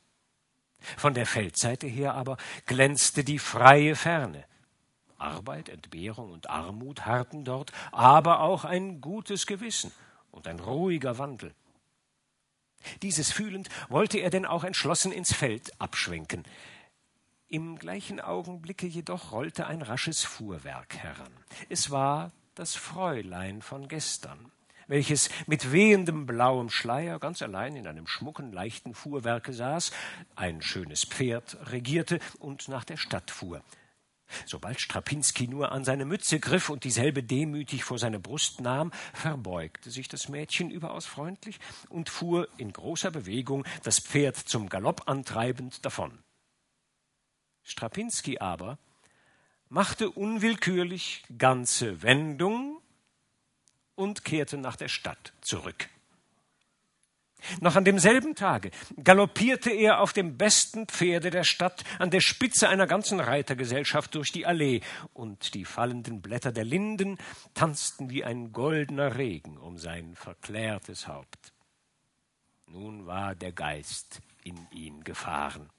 [0.97, 4.43] Von der Feldseite her aber glänzte die freie Ferne.
[5.17, 9.91] Arbeit, Entbehrung und Armut harrten dort, aber auch ein gutes Gewissen
[10.31, 11.53] und ein ruhiger Wandel.
[13.03, 16.43] Dieses fühlend, wollte er denn auch entschlossen ins Feld abschwenken.
[17.47, 21.31] Im gleichen Augenblicke jedoch rollte ein rasches Fuhrwerk heran.
[21.69, 22.31] Es war
[22.61, 24.51] das Fräulein von gestern,
[24.85, 29.89] welches mit wehendem blauem Schleier ganz allein in einem schmucken, leichten Fuhrwerke saß,
[30.35, 33.63] ein schönes Pferd regierte und nach der Stadt fuhr.
[34.45, 39.89] Sobald Strapinski nur an seine Mütze griff und dieselbe demütig vor seine Brust nahm, verbeugte
[39.89, 41.59] sich das Mädchen überaus freundlich
[41.89, 46.19] und fuhr in großer Bewegung, das Pferd zum Galopp antreibend, davon.
[47.63, 48.77] Strapinski aber
[49.71, 52.81] machte unwillkürlich ganze Wendung
[53.95, 55.87] und kehrte nach der Stadt zurück.
[57.61, 58.69] Noch an demselben Tage
[59.01, 64.31] galoppierte er auf dem besten Pferde der Stadt an der Spitze einer ganzen Reitergesellschaft durch
[64.31, 64.81] die Allee,
[65.13, 67.17] und die fallenden Blätter der Linden
[67.53, 71.53] tanzten wie ein goldener Regen um sein verklärtes Haupt.
[72.67, 75.69] Nun war der Geist in ihn gefahren.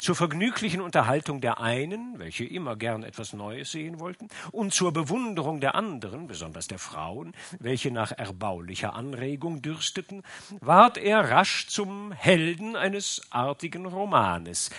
[0.00, 5.60] Zur vergnüglichen Unterhaltung der einen, welche immer gern etwas Neues sehen wollten, und zur Bewunderung
[5.60, 10.22] der anderen, besonders der Frauen, welche nach erbaulicher Anregung dürsteten,
[10.60, 14.70] ward er rasch zum Helden eines artigen Romanes,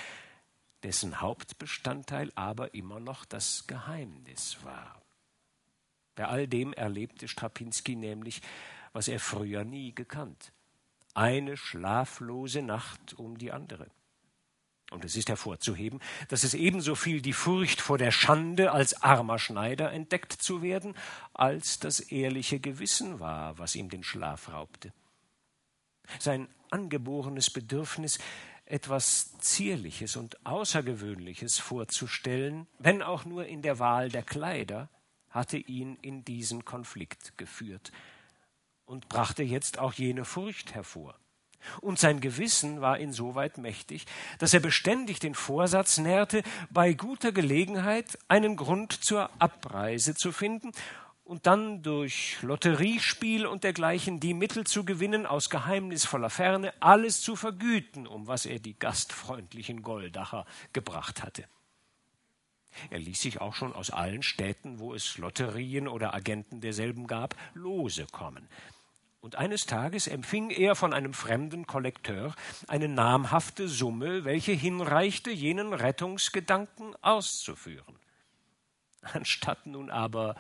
[0.84, 5.02] dessen Hauptbestandteil aber immer noch das Geheimnis war.
[6.16, 8.42] Bei all dem erlebte Strapinski nämlich,
[8.92, 10.52] was er früher nie gekannt.
[11.16, 13.88] Eine schlaflose Nacht um die andere.
[14.94, 19.40] Und es ist hervorzuheben, dass es ebenso viel die Furcht vor der Schande als armer
[19.40, 20.94] Schneider entdeckt zu werden,
[21.34, 24.94] als das ehrliche Gewissen war, was ihm den Schlaf raubte.
[26.20, 28.20] Sein angeborenes Bedürfnis,
[28.66, 34.90] etwas Zierliches und Außergewöhnliches vorzustellen, wenn auch nur in der Wahl der Kleider,
[35.32, 37.92] hatte ihn in diesen Konflikt geführt
[38.86, 41.16] und brachte jetzt auch jene Furcht hervor.
[41.82, 44.06] Und sein Gewissen war insoweit mächtig,
[44.40, 50.72] dass er beständig den Vorsatz nährte, bei guter Gelegenheit einen Grund zur Abreise zu finden
[51.24, 57.36] und dann durch Lotteriespiel und dergleichen die Mittel zu gewinnen, aus geheimnisvoller Ferne alles zu
[57.36, 61.46] vergüten, um was er die gastfreundlichen Goldacher gebracht hatte.
[62.90, 67.36] Er ließ sich auch schon aus allen Städten, wo es Lotterien oder Agenten derselben gab,
[67.54, 68.48] Lose kommen.
[69.24, 72.36] Und eines Tages empfing er von einem fremden Kollekteur
[72.68, 77.96] eine namhafte Summe, welche hinreichte, jenen Rettungsgedanken auszuführen.
[79.02, 80.36] Anstatt nun aber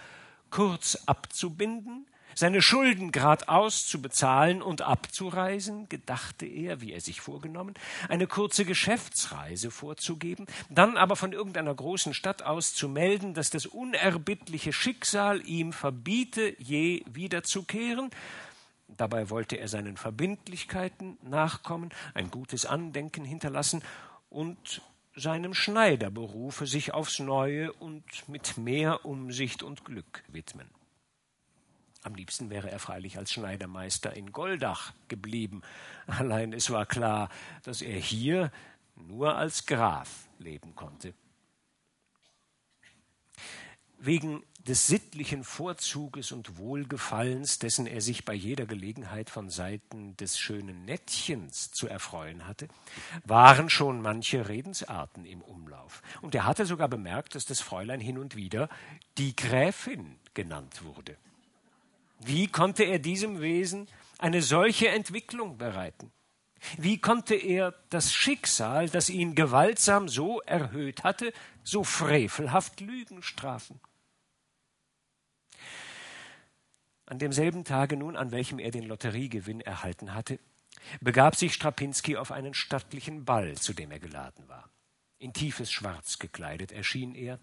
[0.50, 7.76] kurz abzubinden, seine Schulden gradaus zu bezahlen und abzureisen, gedachte er, wie er sich vorgenommen,
[8.10, 13.66] eine kurze Geschäftsreise vorzugeben, dann aber von irgendeiner großen Stadt aus zu melden, dass das
[13.66, 18.10] unerbittliche Schicksal ihm verbiete, je wiederzukehren,
[18.98, 23.84] Dabei wollte er seinen Verbindlichkeiten nachkommen, ein gutes Andenken hinterlassen
[24.30, 24.82] und
[25.16, 30.70] seinem Schneiderberufe sich aufs neue und mit mehr Umsicht und Glück widmen.
[32.04, 35.62] Am liebsten wäre er freilich als Schneidermeister in Goldach geblieben,
[36.08, 37.30] allein es war klar,
[37.64, 38.52] dass er hier
[38.96, 41.14] nur als Graf leben konnte.
[44.06, 50.38] Wegen des sittlichen Vorzuges und Wohlgefallens, dessen er sich bei jeder Gelegenheit von Seiten des
[50.38, 52.68] schönen Nettchens zu erfreuen hatte,
[53.24, 56.02] waren schon manche Redensarten im Umlauf.
[56.22, 58.68] Und er hatte sogar bemerkt, dass das Fräulein hin und wieder
[59.18, 61.16] die Gräfin genannt wurde.
[62.20, 63.88] Wie konnte er diesem Wesen
[64.18, 66.12] eine solche Entwicklung bereiten?
[66.78, 71.32] Wie konnte er das Schicksal, das ihn gewaltsam so erhöht hatte,
[71.64, 73.80] so frevelhaft Lügen strafen?
[77.14, 80.40] An demselben Tage nun, an welchem er den Lotteriegewinn erhalten hatte,
[81.00, 84.68] begab sich Strapinski auf einen stattlichen Ball, zu dem er geladen war.
[85.20, 87.38] In tiefes Schwarz gekleidet erschien er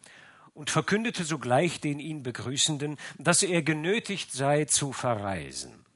[0.55, 5.87] und verkündete sogleich den ihn Begrüßenden, dass er genötigt sei zu verreisen.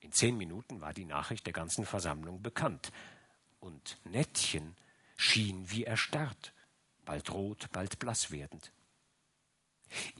[0.00, 2.92] In zehn Minuten war die Nachricht der ganzen Versammlung bekannt,
[3.60, 4.76] und Nettchen
[5.16, 6.52] schien wie erstarrt,
[7.06, 8.72] bald rot, bald blass werdend.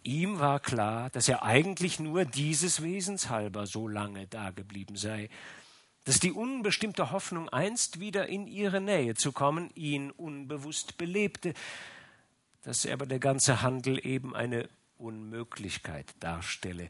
[0.02, 5.28] Ihm war klar, dass er eigentlich nur dieses Wesens halber so lange dageblieben sei,
[6.04, 11.54] dass die unbestimmte Hoffnung, einst wieder in ihre Nähe zu kommen, ihn unbewusst belebte,
[12.62, 16.88] dass aber der ganze Handel eben eine Unmöglichkeit darstelle,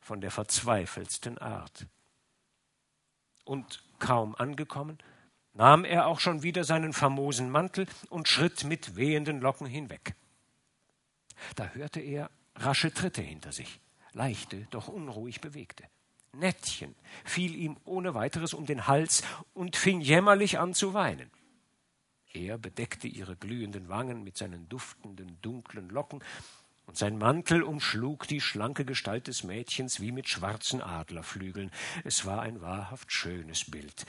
[0.00, 1.86] von der verzweifeltsten Art.
[3.44, 4.98] Und kaum angekommen,
[5.54, 10.14] nahm er auch schon wieder seinen famosen Mantel und schritt mit wehenden Locken hinweg.
[11.56, 13.80] Da hörte er rasche Tritte hinter sich,
[14.12, 15.84] leichte, doch unruhig bewegte.
[16.34, 19.22] Nettchen fiel ihm ohne weiteres um den Hals
[19.52, 21.30] und fing jämmerlich an zu weinen.
[22.32, 26.24] Er bedeckte ihre glühenden Wangen mit seinen duftenden, dunklen Locken,
[26.86, 31.70] und sein Mantel umschlug die schlanke Gestalt des Mädchens wie mit schwarzen Adlerflügeln.
[32.04, 34.04] Es war ein wahrhaft schönes Bild,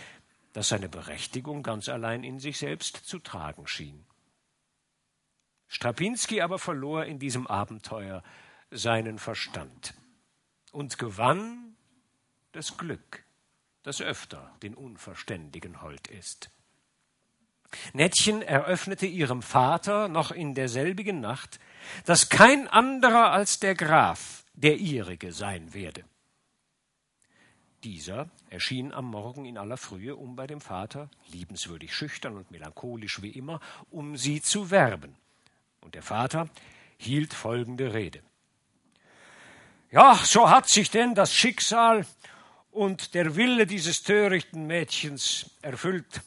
[0.53, 4.05] das seine Berechtigung ganz allein in sich selbst zu tragen schien.
[5.74, 8.21] Strapinski aber verlor in diesem Abenteuer
[8.69, 9.95] seinen Verstand
[10.71, 11.76] und gewann
[12.51, 13.24] das Glück,
[13.82, 16.51] das öfter den Unverständigen hold ist.
[17.93, 21.59] Nettchen eröffnete ihrem Vater noch in derselbigen Nacht,
[22.05, 26.03] dass kein anderer als der Graf der ihrige sein werde.
[27.84, 33.24] Dieser erschien am Morgen in aller Frühe, um bei dem Vater, liebenswürdig schüchtern und melancholisch
[33.24, 33.59] wie immer,
[33.89, 35.17] um sie zu werben.
[35.84, 36.47] Und der Vater
[36.97, 38.21] hielt folgende Rede.
[39.91, 42.05] Ja, so hat sich denn das Schicksal
[42.71, 46.21] und der Wille dieses törichten Mädchens erfüllt.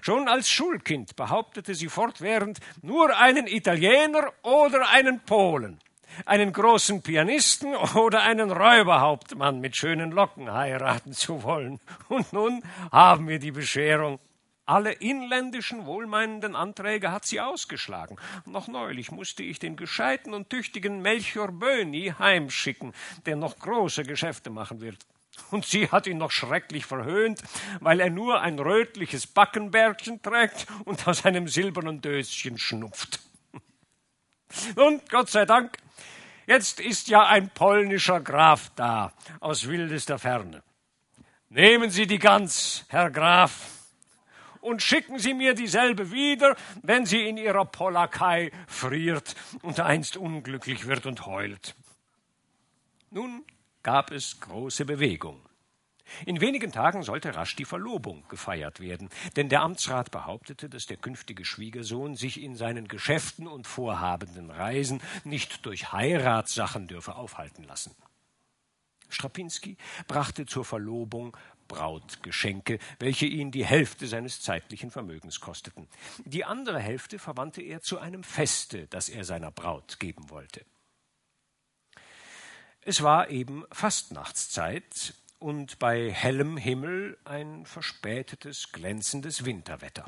[0.00, 5.78] Schon als Schulkind behauptete sie fortwährend, nur einen Italiener oder einen Polen,
[6.26, 11.80] einen großen Pianisten oder einen Räuberhauptmann mit schönen Locken heiraten zu wollen.
[12.08, 14.18] Und nun haben wir die Bescherung.
[14.66, 18.16] Alle inländischen wohlmeinenden Anträge hat sie ausgeschlagen.
[18.46, 22.94] Noch neulich musste ich den gescheiten und tüchtigen Melchior Böhni heimschicken,
[23.26, 25.04] der noch große Geschäfte machen wird.
[25.50, 27.42] Und sie hat ihn noch schrecklich verhöhnt,
[27.80, 33.20] weil er nur ein rötliches Backenbärtchen trägt und aus einem silbernen Döschen schnupft.
[34.76, 35.76] Und Gott sei Dank,
[36.46, 40.62] jetzt ist ja ein polnischer Graf da, aus wildester Ferne.
[41.48, 43.73] Nehmen Sie die Gans, Herr Graf,
[44.64, 50.86] und schicken Sie mir dieselbe wieder, wenn sie in ihrer Polakei friert und einst unglücklich
[50.86, 51.74] wird und heult.
[53.10, 53.44] Nun
[53.82, 55.40] gab es große Bewegung.
[56.26, 60.96] In wenigen Tagen sollte rasch die Verlobung gefeiert werden, denn der Amtsrat behauptete, dass der
[60.96, 67.94] künftige Schwiegersohn sich in seinen Geschäften und vorhabenden Reisen nicht durch Heiratssachen dürfe aufhalten lassen.
[69.08, 69.76] Strapinski
[70.08, 71.36] brachte zur Verlobung
[71.68, 75.88] Brautgeschenke, welche ihn die Hälfte seines zeitlichen Vermögens kosteten.
[76.24, 80.64] Die andere Hälfte verwandte er zu einem Feste, das er seiner Braut geben wollte.
[82.80, 90.04] Es war eben Fastnachtszeit und bei hellem Himmel ein verspätetes, glänzendes Winterwetter.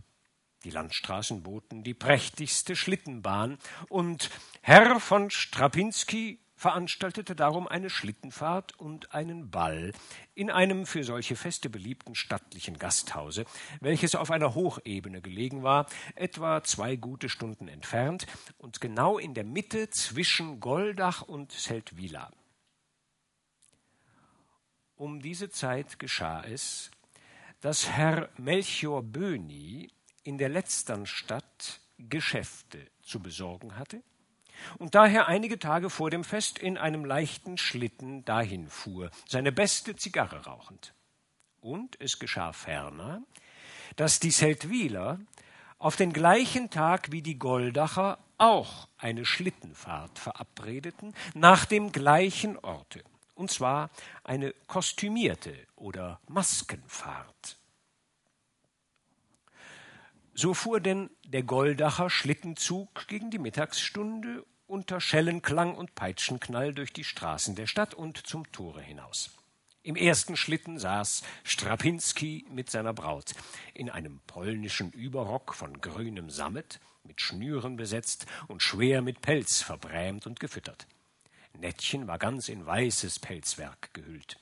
[0.64, 4.30] Die Landstraßen boten die prächtigste Schlittenbahn, und
[4.62, 9.92] Herr von Strapinski veranstaltete darum eine Schlittenfahrt und einen Ball
[10.34, 13.44] in einem für solche Feste beliebten stattlichen Gasthause,
[13.80, 18.26] welches auf einer Hochebene gelegen war, etwa zwei gute Stunden entfernt
[18.58, 22.32] und genau in der Mitte zwischen Goldach und Seldwyla.
[24.96, 26.90] Um diese Zeit geschah es,
[27.60, 29.90] dass Herr Melchior Böhni
[30.22, 34.02] in der letztern Stadt Geschäfte zu besorgen hatte
[34.78, 39.96] und daher einige Tage vor dem Fest in einem leichten Schlitten dahin fuhr, seine beste
[39.96, 40.94] Zigarre rauchend.
[41.60, 43.22] Und es geschah ferner,
[43.96, 45.20] dass die Seldwyler
[45.78, 53.02] auf den gleichen Tag wie die Goldacher auch eine Schlittenfahrt verabredeten, nach dem gleichen Orte
[53.36, 53.90] und zwar
[54.24, 57.58] eine kostümierte oder Maskenfahrt.
[60.38, 67.04] So fuhr denn der Goldacher Schlittenzug gegen die Mittagsstunde unter Schellenklang und Peitschenknall durch die
[67.04, 69.30] Straßen der Stadt und zum Tore hinaus.
[69.82, 73.32] Im ersten Schlitten saß Strapinski mit seiner Braut
[73.72, 80.26] in einem polnischen Überrock von grünem Sammet, mit Schnüren besetzt und schwer mit Pelz verbrämt
[80.26, 80.86] und gefüttert.
[81.58, 84.36] Nettchen war ganz in weißes Pelzwerk gehüllt.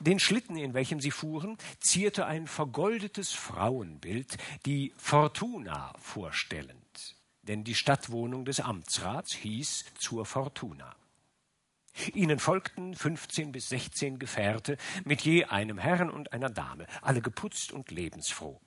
[0.00, 4.36] Den Schlitten, in welchem sie fuhren, zierte ein vergoldetes Frauenbild,
[4.66, 10.94] die Fortuna vorstellend, denn die Stadtwohnung des Amtsrats hieß zur Fortuna.
[12.14, 17.70] Ihnen folgten fünfzehn bis sechzehn Gefährte mit je einem Herrn und einer Dame, alle geputzt
[17.70, 18.60] und lebensfroh.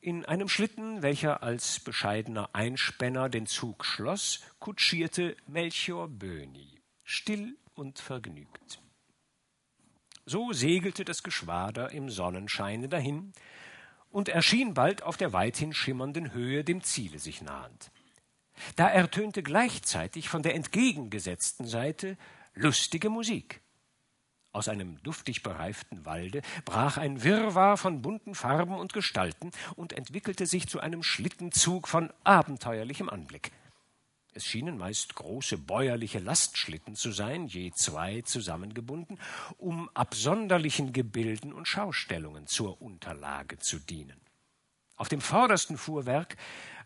[0.00, 7.98] In einem Schlitten, welcher als bescheidener Einspänner den Zug schloss, kutschierte Melchior Böhni, still und
[7.98, 8.80] vergnügt.
[10.26, 13.32] So segelte das Geschwader im Sonnenscheine dahin
[14.10, 17.90] und erschien bald auf der weithin schimmernden Höhe dem Ziele sich nahend.
[18.76, 22.16] Da ertönte gleichzeitig von der entgegengesetzten Seite
[22.54, 23.60] lustige Musik.
[24.52, 30.46] Aus einem duftig bereiften Walde brach ein Wirrwarr von bunten Farben und Gestalten und entwickelte
[30.46, 33.50] sich zu einem Schlittenzug von abenteuerlichem Anblick.
[34.36, 39.20] Es schienen meist große bäuerliche Lastschlitten zu sein, je zwei zusammengebunden,
[39.58, 44.20] um absonderlichen Gebilden und Schaustellungen zur Unterlage zu dienen.
[44.96, 46.36] Auf dem vordersten Fuhrwerk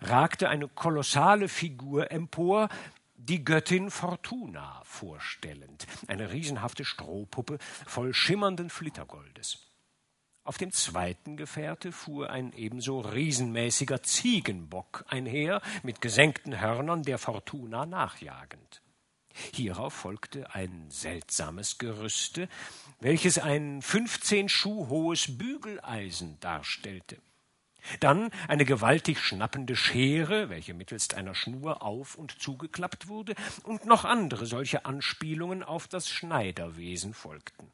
[0.03, 2.69] ragte eine kolossale Figur empor,
[3.17, 9.68] die Göttin Fortuna vorstellend, eine riesenhafte Strohpuppe voll schimmernden Flittergoldes.
[10.49, 17.85] Auf dem zweiten Gefährte fuhr ein ebenso riesenmäßiger Ziegenbock einher, mit gesenkten Hörnern der Fortuna
[17.85, 18.81] nachjagend.
[19.53, 22.49] Hierauf folgte ein seltsames Gerüste,
[22.99, 27.19] welches ein fünfzehn Schuh hohes Bügeleisen darstellte.
[28.01, 33.35] Dann eine gewaltig schnappende Schere, welche mittelst einer Schnur auf und zugeklappt wurde,
[33.65, 37.71] und noch andere solche Anspielungen auf das Schneiderwesen folgten.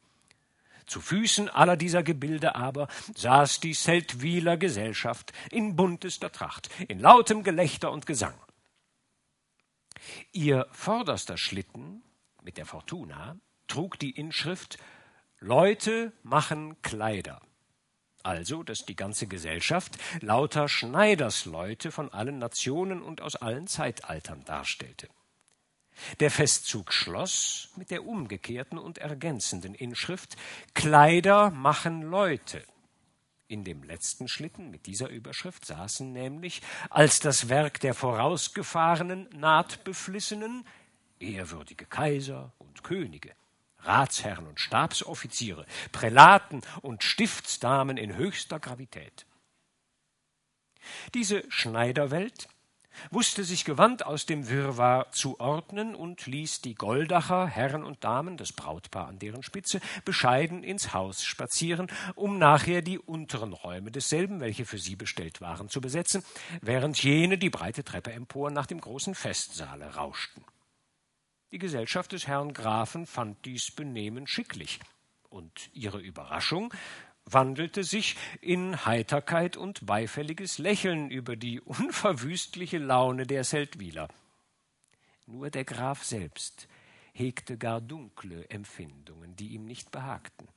[0.87, 7.43] Zu Füßen aller dieser Gebilde aber saß die Seldwyler Gesellschaft in buntester Tracht, in lautem
[7.43, 8.35] Gelächter und Gesang.
[10.33, 12.03] Ihr vorderster Schlitten
[12.43, 14.79] mit der Fortuna trug die Inschrift
[15.41, 17.41] Leute machen Kleider
[18.25, 25.09] also dass die ganze Gesellschaft lauter Schneidersleute von allen Nationen und aus allen Zeitaltern darstellte.
[26.21, 30.37] Der Festzug schloss mit der umgekehrten und ergänzenden Inschrift
[30.75, 32.65] Kleider machen Leute.
[33.47, 40.65] In dem letzten Schlitten mit dieser Überschrift saßen nämlich als das Werk der vorausgefahrenen Nahtbeflissenen
[41.21, 43.35] ehrwürdige Kaiser und Könige,
[43.81, 49.27] Ratsherren und Stabsoffiziere, Prälaten und Stiftsdamen in höchster Gravität.
[51.15, 52.49] Diese Schneiderwelt
[53.11, 58.37] wusste sich gewandt aus dem Wirrwarr zu ordnen und ließ die Goldacher, Herren und Damen,
[58.37, 64.41] das Brautpaar an deren Spitze, bescheiden ins Haus spazieren, um nachher die unteren Räume desselben,
[64.41, 66.25] welche für sie bestellt waren, zu besetzen,
[66.61, 70.45] während jene die breite Treppe empor nach dem großen Festsaale rauschten.
[71.53, 74.81] Die Gesellschaft des Herrn Grafen fand dies Benehmen schicklich,
[75.35, 76.73] und ihre Überraschung
[77.27, 84.09] wandelte sich in Heiterkeit und beifälliges Lächeln über die unverwüstliche Laune der Seldwyler.
[85.27, 86.69] Nur der Graf selbst
[87.13, 90.49] hegte gar dunkle Empfindungen, die ihm nicht behagten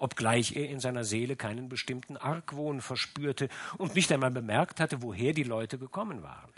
[0.00, 5.32] obgleich er in seiner Seele keinen bestimmten Argwohn verspürte und nicht einmal bemerkt hatte, woher
[5.32, 6.50] die Leute gekommen waren.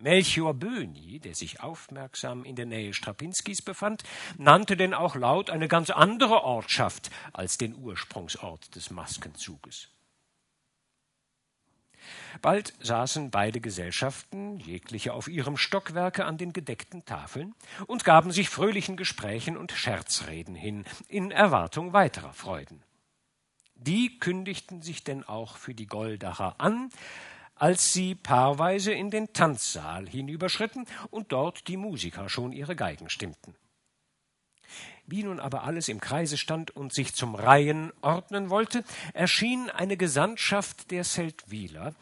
[0.00, 4.04] Melchior Böhni, der sich aufmerksam in der Nähe Strapinskis befand,
[4.36, 9.88] nannte denn auch laut eine ganz andere Ortschaft als den Ursprungsort des Maskenzuges.
[12.40, 17.54] Bald saßen beide Gesellschaften, jegliche auf ihrem Stockwerke an den gedeckten Tafeln,
[17.88, 22.84] und gaben sich fröhlichen Gesprächen und Scherzreden hin, in Erwartung weiterer Freuden.
[23.74, 26.90] Die kündigten sich denn auch für die Goldacher an,
[27.58, 33.54] als sie paarweise in den Tanzsaal hinüberschritten und dort die Musiker schon ihre Geigen stimmten.
[35.06, 38.84] Wie nun aber alles im Kreise stand und sich zum Reihen ordnen wollte,
[39.14, 41.94] erschien eine Gesandtschaft der Seldwyler,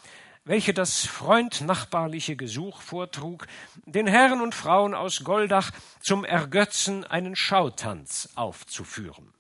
[0.45, 3.47] welche das freundnachbarliche Gesuch vortrug,
[3.85, 9.33] den Herren und Frauen aus Goldach zum Ergötzen einen Schautanz aufzuführen.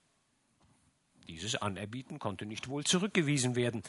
[1.28, 3.82] Dieses Anerbieten konnte nicht wohl zurückgewiesen werden,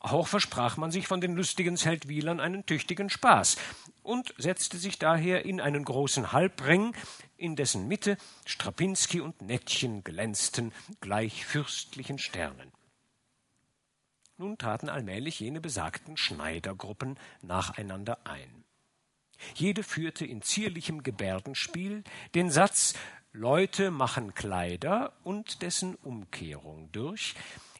[0.00, 3.56] auch versprach man sich von den lustigen Zeltwielern einen tüchtigen Spaß
[4.02, 6.94] und setzte sich daher in einen großen Halbring,
[7.36, 12.72] in dessen Mitte Strapinski und Nettchen glänzten, gleich fürstlichen Sternen.
[14.36, 18.64] Nun traten allmählich jene besagten Schneidergruppen nacheinander ein.
[19.54, 22.94] Jede führte in zierlichem Gebärdenspiel den Satz
[23.32, 27.34] Leute machen Kleider und dessen Umkehrung durch,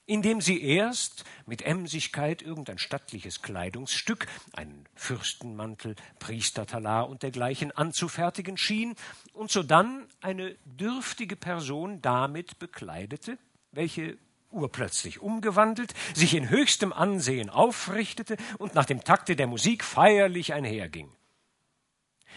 [0.09, 8.96] indem sie erst mit Emsigkeit irgendein stattliches Kleidungsstück, einen Fürstenmantel, Priestertalar und dergleichen anzufertigen schien
[9.34, 13.36] und sodann eine dürftige Person damit bekleidete,
[13.70, 14.16] welche
[14.50, 21.11] urplötzlich umgewandelt, sich in höchstem Ansehen aufrichtete und nach dem Takte der Musik feierlich einherging.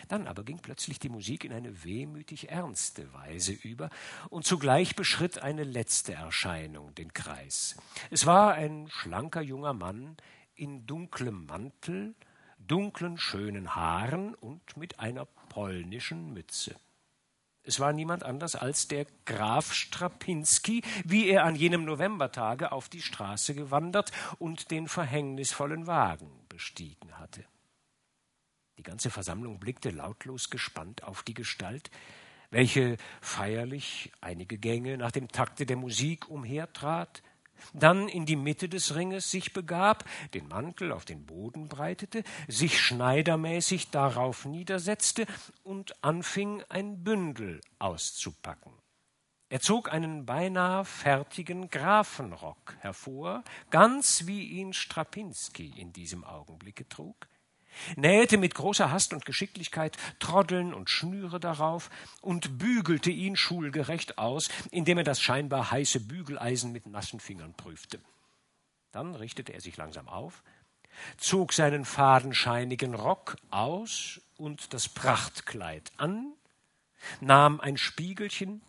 [0.08, 3.89] Dann aber ging plötzlich die Musik in eine wehmütig ernste Weise über,
[4.30, 7.76] und zugleich beschritt eine letzte Erscheinung den Kreis.
[8.10, 10.18] Es war ein schlanker junger Mann
[10.56, 12.16] in dunklem Mantel,
[12.60, 16.76] dunklen schönen Haaren und mit einer polnischen Mütze.
[17.64, 23.02] Es war niemand anders als der Graf Strapinski, wie er an jenem Novembertage auf die
[23.02, 27.43] Straße gewandert und den verhängnisvollen Wagen bestiegen hatte.
[28.82, 31.91] Die ganze Versammlung blickte lautlos gespannt auf die Gestalt,
[32.49, 37.21] welche feierlich einige Gänge nach dem Takte der Musik umhertrat,
[37.75, 40.03] dann in die Mitte des Ringes sich begab,
[40.34, 45.27] den Mantel auf den Boden breitete, sich schneidermäßig darauf niedersetzte
[45.63, 48.73] und anfing, ein Bündel auszupacken.
[49.49, 57.27] Er zog einen beinahe fertigen Grafenrock hervor, ganz wie ihn Strapinski in diesem Augenblicke trug,
[57.95, 61.89] nähte mit großer Hast und Geschicklichkeit Troddeln und Schnüre darauf
[62.22, 67.99] und bügelte ihn schulgerecht aus, indem er das scheinbar heiße Bügeleisen mit nassen Fingern prüfte.
[68.91, 70.43] Dann richtete er sich langsam auf,
[71.17, 76.34] zog seinen fadenscheinigen Rock aus und das Prachtkleid an,
[77.19, 78.61] nahm ein Spiegelchen,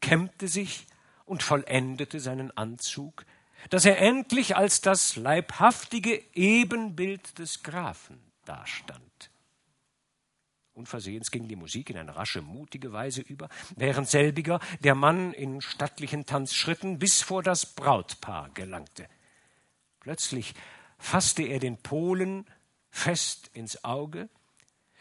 [0.00, 0.86] kämmte sich
[1.24, 3.24] und vollendete seinen Anzug,
[3.70, 9.30] dass er endlich als das leibhaftige Ebenbild des Grafen dastand.
[10.74, 15.60] Unversehens ging die Musik in eine rasche, mutige Weise über, während selbiger der Mann in
[15.60, 19.06] stattlichen Tanzschritten bis vor das Brautpaar gelangte.
[20.00, 20.54] Plötzlich
[20.98, 22.46] fasste er den Polen
[22.88, 24.30] fest ins Auge,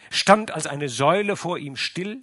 [0.10, 2.22] stand als eine Säule vor ihm still,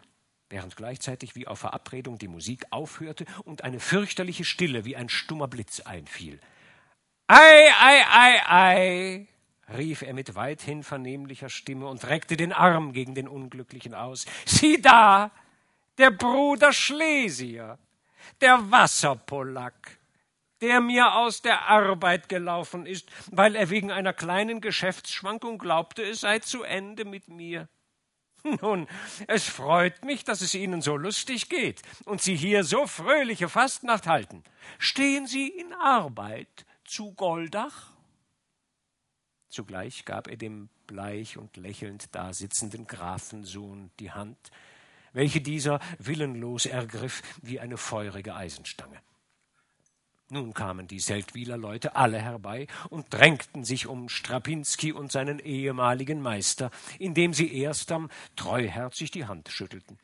[0.51, 5.49] während gleichzeitig wie auf Verabredung die Musik aufhörte und eine fürchterliche Stille wie ein stummer
[5.49, 6.39] Blitz einfiel.
[7.29, 9.29] Ei, ei, ei, ei,
[9.77, 14.27] rief er mit weithin vernehmlicher Stimme und reckte den Arm gegen den Unglücklichen aus.
[14.47, 15.31] Sieh da,
[15.99, 17.79] der Bruder Schlesier,
[18.41, 19.99] der Wasserpolack,
[20.61, 26.21] der mir aus der Arbeit gelaufen ist, weil er wegen einer kleinen Geschäftsschwankung glaubte, es
[26.21, 27.69] sei zu Ende mit mir.
[28.61, 28.87] Nun,
[29.27, 34.07] es freut mich, dass es Ihnen so lustig geht und Sie hier so fröhliche Fastnacht
[34.07, 34.45] halten.
[34.79, 37.98] Stehen Sie in Arbeit zu Goldach?
[39.49, 44.39] Zugleich gab er dem bleich und lächelnd dasitzenden Grafensohn die Hand,
[45.13, 49.01] welche dieser willenlos ergriff wie eine feurige Eisenstange.
[50.31, 56.21] Nun kamen die Seldwyler Leute alle herbei und drängten sich um Strapinski und seinen ehemaligen
[56.21, 59.99] Meister, indem sie erstem treuherzig die Hand schüttelten.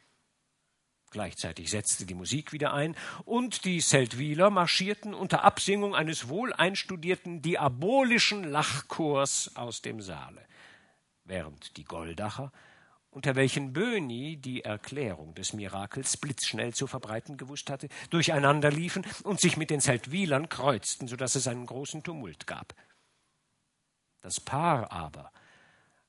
[1.14, 7.40] Gleichzeitig setzte die Musik wieder ein, und die Seldwyler marschierten unter Absingung eines wohl einstudierten
[7.40, 10.44] diabolischen Lachchors aus dem Saale,
[11.22, 12.50] während die Goldacher,
[13.10, 19.38] unter welchen Böhni die Erklärung des Mirakels blitzschnell zu verbreiten gewusst hatte, durcheinander liefen und
[19.38, 22.74] sich mit den Seldwylern kreuzten, so dass es einen großen Tumult gab.
[24.20, 25.30] Das Paar aber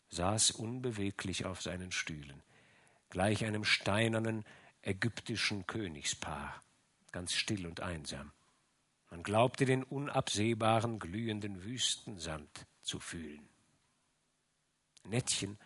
[0.10, 2.42] saß unbeweglich auf seinen Stühlen,
[3.12, 4.44] gleich einem steinernen,
[4.86, 6.62] ägyptischen Königspaar,
[7.12, 8.32] ganz still und einsam.
[9.10, 13.48] Man glaubte den unabsehbaren, glühenden Wüstensand zu fühlen.
[15.04, 15.58] Nettchen,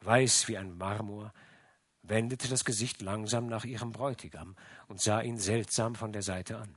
[0.00, 1.32] weiß wie ein Marmor,
[2.02, 4.56] wendete das Gesicht langsam nach ihrem Bräutigam
[4.88, 6.76] und sah ihn seltsam von der Seite an.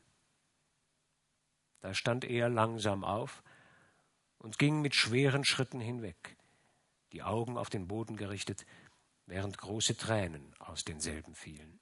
[1.82, 3.44] Da stand er langsam auf
[4.40, 6.38] und ging mit schweren Schritten hinweg,
[7.12, 8.66] die Augen auf den Boden gerichtet,
[9.28, 11.80] während große Tränen aus denselben fielen.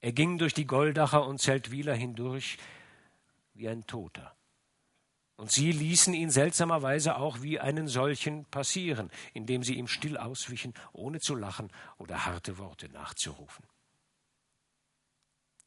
[0.00, 2.58] Er ging durch die Goldacher und Zeltwiler hindurch
[3.54, 4.34] wie ein Toter.
[5.36, 10.74] Und sie ließen ihn seltsamerweise auch wie einen solchen passieren, indem sie ihm still auswichen,
[10.92, 13.64] ohne zu lachen oder harte Worte nachzurufen.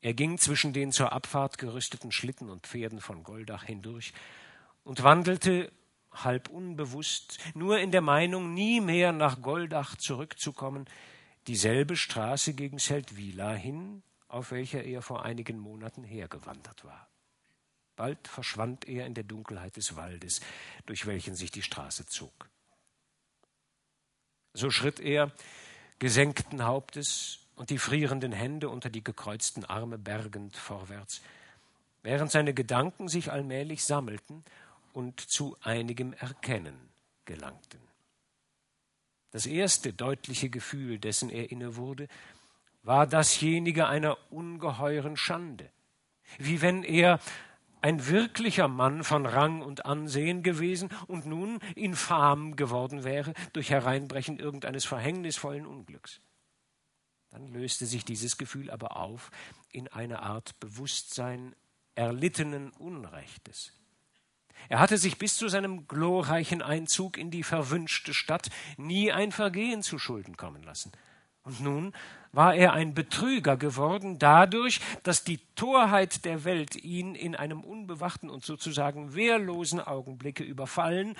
[0.01, 4.13] Er ging zwischen den zur Abfahrt gerüsteten Schlitten und Pferden von Goldach hindurch
[4.83, 5.71] und wandelte
[6.23, 10.85] halb unbewusst, nur in der Meinung, nie mehr nach Goldach zurückzukommen,
[11.47, 17.07] dieselbe Straße gegen Seldwyla hin, auf welcher er vor einigen Monaten hergewandert war.
[17.95, 20.41] Bald verschwand er in der Dunkelheit des Waldes,
[20.85, 22.49] durch welchen sich die Straße zog.
[24.53, 25.31] So schritt er,
[25.99, 31.21] gesenkten Hauptes und die frierenden Hände unter die gekreuzten Arme bergend vorwärts,
[32.03, 34.43] während seine Gedanken sich allmählich sammelten
[34.95, 36.89] und zu einigem Erkennen
[37.25, 37.81] gelangten.
[39.31, 42.07] Das erste deutliche Gefühl, dessen er inne wurde,
[42.81, 45.69] war dasjenige einer ungeheuren Schande,
[46.37, 47.19] wie wenn er
[47.81, 54.39] ein wirklicher Mann von Rang und Ansehen gewesen und nun infam geworden wäre durch Hereinbrechen
[54.39, 56.21] irgendeines verhängnisvollen Unglücks.
[57.31, 59.29] Dann löste sich dieses Gefühl aber auf
[59.71, 61.53] in eine Art Bewusstsein
[61.95, 63.73] erlittenen Unrechtes.
[64.69, 69.83] Er hatte sich bis zu seinem glorreichen Einzug in die verwünschte Stadt nie ein Vergehen
[69.83, 70.91] zu Schulden kommen lassen.
[71.43, 71.93] Und nun
[72.31, 78.31] war er ein Betrüger geworden dadurch, dass die Torheit der Welt ihn in einem unbewachten
[78.31, 81.15] und sozusagen wehrlosen Augenblicke überfallen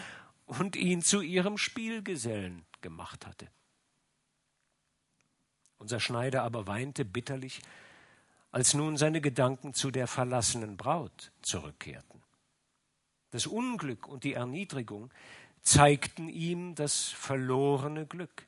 [0.46, 3.48] und ihn zu ihrem Spielgesellen gemacht hatte.
[5.78, 7.62] Unser Schneider aber weinte bitterlich,
[8.52, 12.15] als nun seine Gedanken zu der verlassenen Braut zurückkehrten.
[13.36, 15.12] Das Unglück und die Erniedrigung
[15.62, 18.48] zeigten ihm das verlorene Glück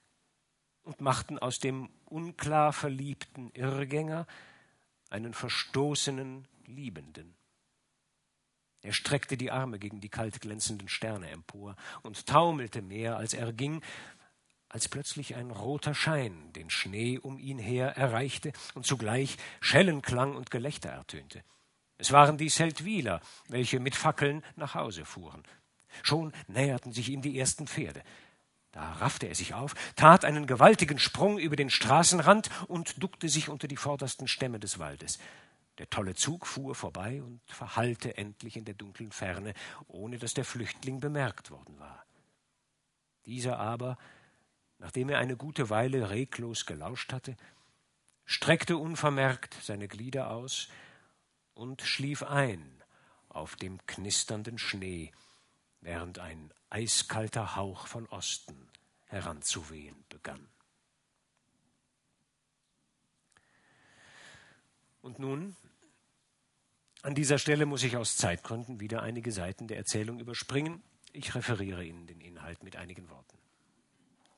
[0.83, 4.25] und machten aus dem unklar verliebten Irrgänger
[5.09, 7.35] einen verstoßenen Liebenden.
[8.81, 13.51] Er streckte die Arme gegen die kalt glänzenden Sterne empor und taumelte mehr, als er
[13.51, 13.83] ging,
[14.69, 20.49] als plötzlich ein roter Schein den Schnee um ihn her erreichte und zugleich Schellenklang und
[20.49, 21.43] Gelächter ertönte.
[21.97, 25.43] Es waren die Seldwyler, welche mit Fackeln nach Hause fuhren.
[26.03, 28.03] Schon näherten sich ihm die ersten Pferde.
[28.71, 33.49] Da raffte er sich auf, tat einen gewaltigen Sprung über den Straßenrand und duckte sich
[33.49, 35.17] unter die vordersten Stämme des Waldes.
[35.79, 39.53] Der tolle Zug fuhr vorbei und verhallte endlich in der dunklen Ferne,
[39.87, 42.05] ohne dass der Flüchtling bemerkt worden war.
[43.25, 43.97] Dieser aber
[44.79, 47.35] nachdem er eine gute Weile reglos gelauscht hatte,
[48.25, 50.69] streckte unvermerkt seine Glieder aus
[51.57, 52.83] und schlief ein
[53.29, 55.11] auf dem knisternden Schnee,
[55.81, 58.69] während ein eiskalter Hauch von Osten
[59.05, 60.47] heranzuwehen begann.
[65.01, 65.55] Und nun,
[67.01, 70.83] an dieser Stelle muss ich aus Zeitgründen wieder einige Seiten der Erzählung überspringen.
[71.13, 73.36] Ich referiere Ihnen den Inhalt mit einigen Worten.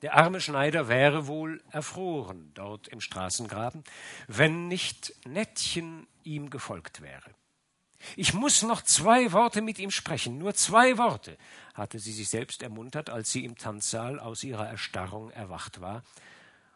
[0.01, 3.83] Der arme Schneider wäre wohl erfroren dort im Straßengraben,
[4.27, 7.31] wenn nicht Nettchen ihm gefolgt wäre.
[8.15, 11.37] Ich muss noch zwei Worte mit ihm sprechen, nur zwei Worte,
[11.73, 16.03] hatte sie sich selbst ermuntert, als sie im Tanzsaal aus ihrer Erstarrung erwacht war,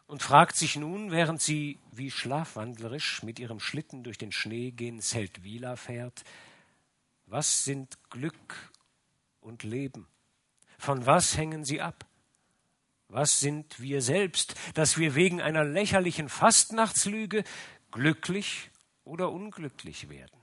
[0.06, 5.00] und fragt sich nun, während sie wie schlafwandlerisch mit ihrem Schlitten durch den Schnee gen
[5.00, 6.24] Zeltwila fährt,
[7.24, 8.70] was sind Glück
[9.40, 10.06] und Leben?
[10.76, 12.04] Von was hängen sie ab?
[13.14, 17.44] Was sind wir selbst, dass wir wegen einer lächerlichen Fastnachtslüge
[17.92, 18.72] glücklich
[19.04, 20.36] oder unglücklich werden?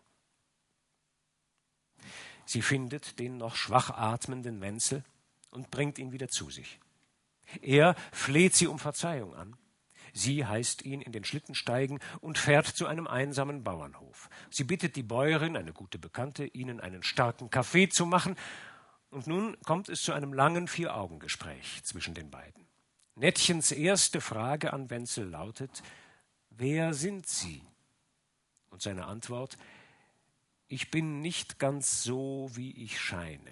[2.46, 5.04] Sie findet den noch schwach atmenden Wenzel
[5.50, 6.80] und bringt ihn wieder zu sich.
[7.62, 9.58] Er fleht sie um Verzeihung an.
[10.14, 14.30] Sie heißt ihn in den Schlitten steigen und fährt zu einem einsamen Bauernhof.
[14.50, 18.38] Sie bittet die Bäuerin, eine gute Bekannte, ihnen einen starken Kaffee zu machen,
[19.12, 22.61] und nun kommt es zu einem langen Vier-Augen-Gespräch zwischen den beiden.
[23.22, 25.84] Nettchens erste Frage an Wenzel lautet:
[26.50, 27.62] Wer sind Sie?
[28.72, 29.60] Und seine Antwort:
[30.68, 33.52] Ich bin nicht ganz so, wie ich scheine.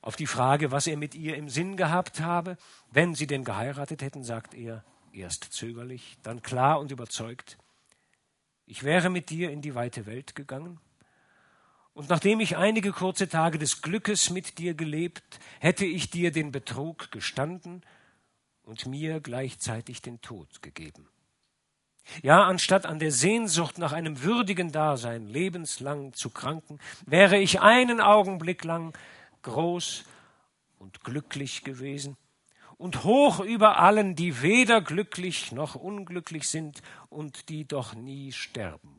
[0.00, 2.56] Auf die Frage, was er mit ihr im Sinn gehabt habe,
[2.90, 7.58] wenn sie denn geheiratet hätten, sagt er, erst zögerlich, dann klar und überzeugt,
[8.66, 10.80] ich wäre mit dir in die weite Welt gegangen,
[11.96, 16.52] und nachdem ich einige kurze Tage des Glückes mit dir gelebt, hätte ich dir den
[16.52, 17.80] Betrug gestanden
[18.64, 21.08] und mir gleichzeitig den Tod gegeben.
[22.22, 28.02] Ja, anstatt an der Sehnsucht nach einem würdigen Dasein lebenslang zu kranken, wäre ich einen
[28.02, 28.92] Augenblick lang
[29.40, 30.04] groß
[30.78, 32.18] und glücklich gewesen
[32.76, 38.95] und hoch über allen, die weder glücklich noch unglücklich sind und die doch nie sterben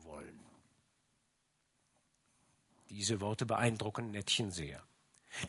[2.90, 4.82] diese Worte beeindrucken Nettchen sehr.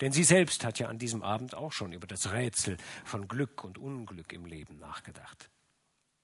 [0.01, 3.63] Denn sie selbst hat ja an diesem Abend auch schon über das Rätsel von Glück
[3.63, 5.49] und Unglück im Leben nachgedacht.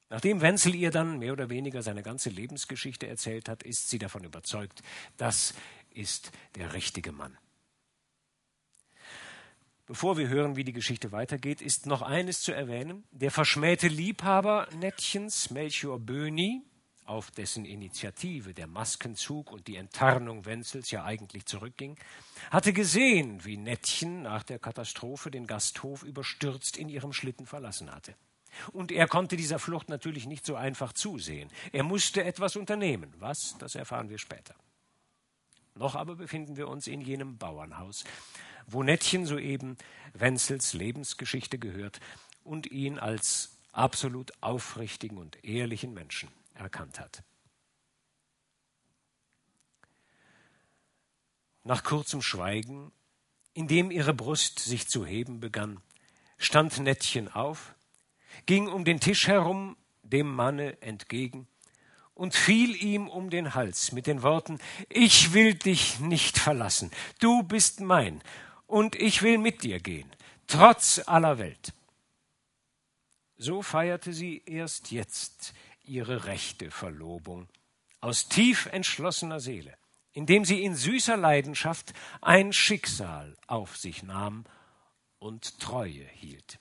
[0.10, 4.24] Nachdem Wenzel ihr dann mehr oder weniger seine ganze Lebensgeschichte erzählt hat, ist sie davon
[4.24, 4.84] überzeugt,
[5.18, 5.54] das
[5.90, 7.38] ist der richtige Mann.
[9.88, 13.04] Bevor wir hören, wie die Geschichte weitergeht, ist noch eines zu erwähnen.
[13.12, 16.64] Der verschmähte Liebhaber Nettchens, Melchior Böhni,
[17.06, 21.98] auf dessen Initiative der Maskenzug und die Enttarnung Wenzels ja eigentlich zurückging,
[22.52, 28.16] hatte gesehen, wie Nettchen nach der Katastrophe den Gasthof überstürzt in ihrem Schlitten verlassen hatte.
[28.72, 31.50] Und er konnte dieser Flucht natürlich nicht so einfach zusehen.
[31.72, 33.14] Er musste etwas unternehmen.
[33.20, 34.56] Was, das erfahren wir später.
[35.76, 38.06] Noch aber befinden wir uns in jenem Bauernhaus,
[38.66, 39.78] wo Nettchen soeben
[40.14, 42.00] Wenzels Lebensgeschichte gehört
[42.46, 47.24] und ihn als absolut aufrichtigen und ehrlichen Menschen erkannt hat.
[51.64, 52.92] Nach kurzem Schweigen,
[53.54, 55.82] in dem ihre Brust sich zu heben begann,
[56.38, 57.76] stand Nettchen auf,
[58.46, 61.48] ging um den Tisch herum dem Manne entgegen
[62.14, 67.44] und fiel ihm um den Hals mit den Worten Ich will dich nicht verlassen, du
[67.44, 68.22] bist mein,
[68.68, 70.10] und ich will mit dir gehen,
[70.48, 71.74] trotz aller Welt.
[73.38, 75.54] So feierte sie erst jetzt
[75.88, 77.48] ihre rechte Verlobung
[78.02, 79.76] aus tief entschlossener Seele,
[80.14, 84.46] indem sie in süßer Leidenschaft ein Schicksal auf sich nahm
[85.20, 86.60] und Treue hielt.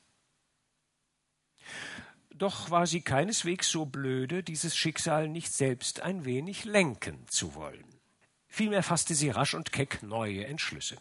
[2.30, 7.84] Doch war sie keineswegs so blöde, dieses Schicksal nicht selbst ein wenig lenken zu wollen.
[8.48, 10.96] Vielmehr fasste sie rasch und keck neue Entschlüsse.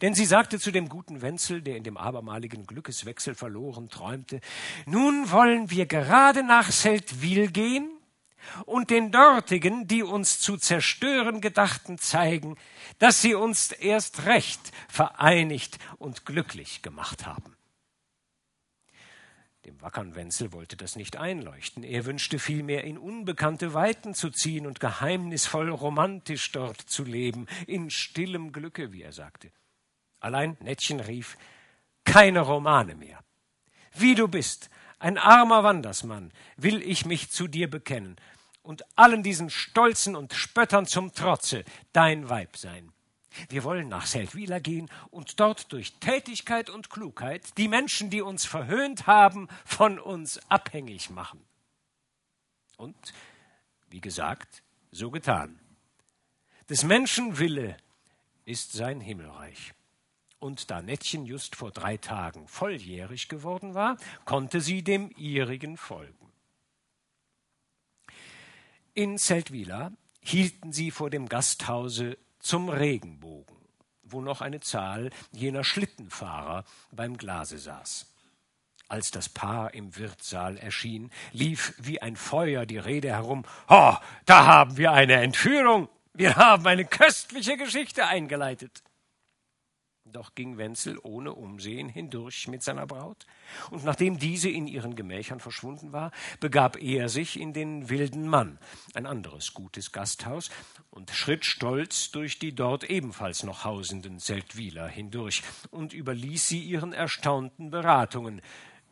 [0.00, 4.40] Denn sie sagte zu dem guten Wenzel, der in dem abermaligen Glückeswechsel verloren träumte,
[4.86, 7.90] nun wollen wir gerade nach Seldwyl gehen
[8.66, 12.56] und den dortigen, die uns zu zerstören gedachten, zeigen,
[12.98, 17.56] dass sie uns erst recht vereinigt und glücklich gemacht haben.
[19.64, 21.82] Dem wackern Wenzel wollte das nicht einleuchten.
[21.82, 27.90] Er wünschte vielmehr, in unbekannte Weiten zu ziehen und geheimnisvoll romantisch dort zu leben, in
[27.90, 29.50] stillem Glücke, wie er sagte.
[30.20, 31.36] Allein Nettchen rief,
[32.04, 33.22] keine Romane mehr.
[33.94, 38.16] Wie du bist, ein armer Wandersmann, will ich mich zu dir bekennen
[38.62, 42.92] und allen diesen Stolzen und Spöttern zum Trotze dein Weib sein.
[43.48, 48.44] Wir wollen nach Seldwyla gehen und dort durch Tätigkeit und Klugheit die Menschen, die uns
[48.44, 51.44] verhöhnt haben, von uns abhängig machen.
[52.76, 53.12] Und,
[53.90, 55.60] wie gesagt, so getan.
[56.68, 57.76] Des Menschen Wille
[58.44, 59.72] ist sein Himmelreich.
[60.40, 66.14] Und da Nettchen just vor drei Tagen volljährig geworden war, konnte sie dem ihrigen folgen.
[68.94, 73.56] In Zeltwila hielten sie vor dem Gasthause zum Regenbogen,
[74.02, 78.06] wo noch eine Zahl jener Schlittenfahrer beim Glase saß.
[78.88, 83.44] Als das Paar im Wirtssaal erschien, lief wie ein Feuer die Rede herum.
[83.68, 85.88] Oh, da haben wir eine Entführung.
[86.14, 88.82] Wir haben eine köstliche Geschichte eingeleitet.
[90.12, 93.26] Doch ging Wenzel ohne Umsehen hindurch mit seiner Braut,
[93.70, 98.58] und nachdem diese in ihren Gemächern verschwunden war, begab er sich in den Wilden Mann,
[98.94, 100.50] ein anderes gutes Gasthaus,
[100.90, 106.92] und schritt stolz durch die dort ebenfalls noch hausenden Seldwyler hindurch und überließ sie ihren
[106.92, 108.40] erstaunten Beratungen,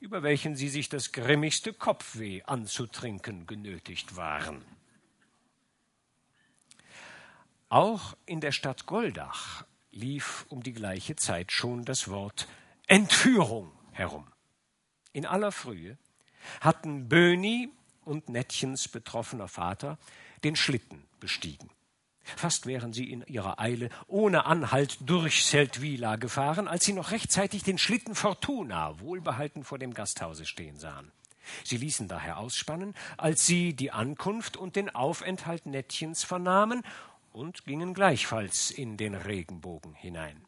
[0.01, 4.63] über welchen sie sich das grimmigste Kopfweh anzutrinken genötigt waren.
[7.69, 9.65] Auch in der Stadt Goldach
[9.97, 12.47] lief um die gleiche Zeit schon das Wort
[12.87, 14.27] Entführung herum.
[15.13, 15.97] In aller Frühe
[16.61, 17.71] hatten Böni
[18.05, 19.99] und Nettchens betroffener Vater
[20.45, 21.71] den Schlitten bestiegen.
[22.23, 27.63] Fast wären sie in ihrer Eile ohne Anhalt durch Seldwyla gefahren, als sie noch rechtzeitig
[27.63, 31.13] den Schlitten Fortuna wohlbehalten vor dem Gasthause stehen sahen.
[31.63, 36.83] Sie ließen daher ausspannen, als sie die Ankunft und den Aufenthalt Nettchens vernahmen
[37.37, 40.47] und gingen gleichfalls in den Regenbogen hinein.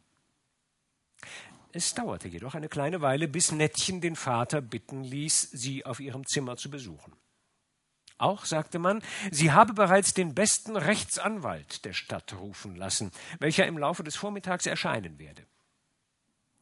[1.70, 6.26] Es dauerte jedoch eine kleine Weile, bis Nettchen den Vater bitten ließ, sie auf ihrem
[6.26, 7.12] Zimmer zu besuchen.
[8.16, 13.76] Auch sagte man, sie habe bereits den besten Rechtsanwalt der Stadt rufen lassen, welcher im
[13.76, 15.46] Laufe des Vormittags erscheinen werde.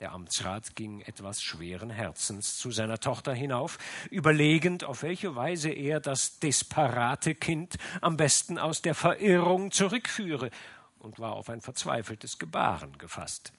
[0.01, 3.79] Der Amtsrat ging etwas schweren Herzens zu seiner Tochter hinauf,
[4.11, 10.51] überlegend, auf welche Weise er das desperate Kind am besten aus der Verirrung zurückführe,
[10.99, 13.53] und war auf ein verzweifeltes Gebaren gefasst.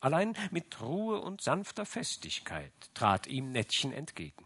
[0.00, 4.44] Allein mit Ruhe und sanfter Festigkeit trat ihm Nettchen entgegen.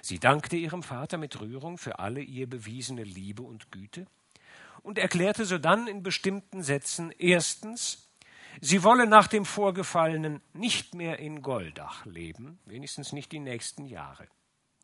[0.00, 4.06] Sie dankte ihrem Vater mit Rührung für alle ihr bewiesene Liebe und Güte
[4.82, 8.09] und erklärte sodann in bestimmten Sätzen erstens,
[8.60, 14.28] Sie wolle nach dem Vorgefallenen nicht mehr in Goldach leben, wenigstens nicht die nächsten Jahre.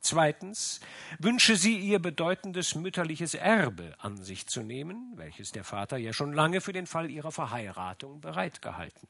[0.00, 0.80] Zweitens
[1.18, 6.32] wünsche sie ihr bedeutendes mütterliches Erbe an sich zu nehmen, welches der Vater ja schon
[6.32, 9.08] lange für den Fall ihrer Verheiratung bereitgehalten.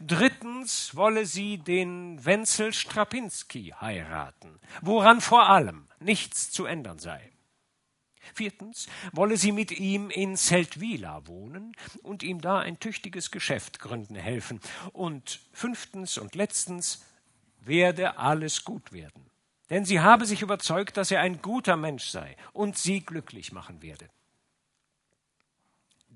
[0.00, 7.32] Drittens wolle sie den Wenzel Strapinski heiraten, woran vor allem nichts zu ändern sei.
[8.34, 14.16] Viertens wolle sie mit ihm in Zeltwila wohnen und ihm da ein tüchtiges Geschäft gründen
[14.16, 14.60] helfen.
[14.92, 17.04] Und fünftens und letztens
[17.60, 19.30] werde alles gut werden.
[19.70, 23.82] Denn sie habe sich überzeugt, dass er ein guter Mensch sei und sie glücklich machen
[23.82, 24.08] werde.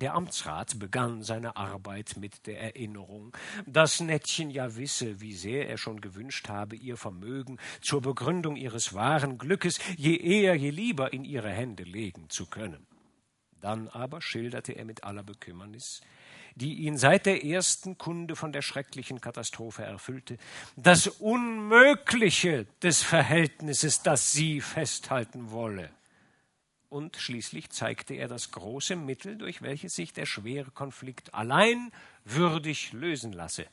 [0.01, 5.78] Der Amtsrat begann seine Arbeit mit der Erinnerung, dass Nettchen ja wisse, wie sehr er
[5.78, 11.24] schon gewünscht habe, ihr Vermögen zur Begründung ihres wahren Glückes je eher, je lieber in
[11.24, 12.88] ihre Hände legen zu können.
[13.61, 16.01] Dann aber schilderte er mit aller Bekümmernis,
[16.57, 20.38] die ihn seit der ersten Kunde von der schrecklichen Katastrophe erfüllte,
[20.74, 25.90] das Unmögliche des Verhältnisses, das sie festhalten wolle
[26.89, 31.91] und schließlich zeigte er das große Mittel, durch welches sich der schwere Konflikt allein
[32.24, 33.66] würdig lösen lasse.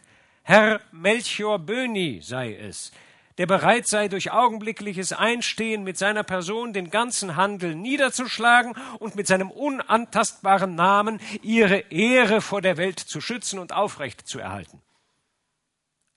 [0.43, 2.91] Herr Melchior Böni sei es,
[3.38, 9.28] der bereit sei, durch augenblickliches Einstehen mit seiner Person den ganzen Handel niederzuschlagen und mit
[9.28, 14.82] seinem unantastbaren Namen ihre Ehre vor der Welt zu schützen und aufrecht zu erhalten.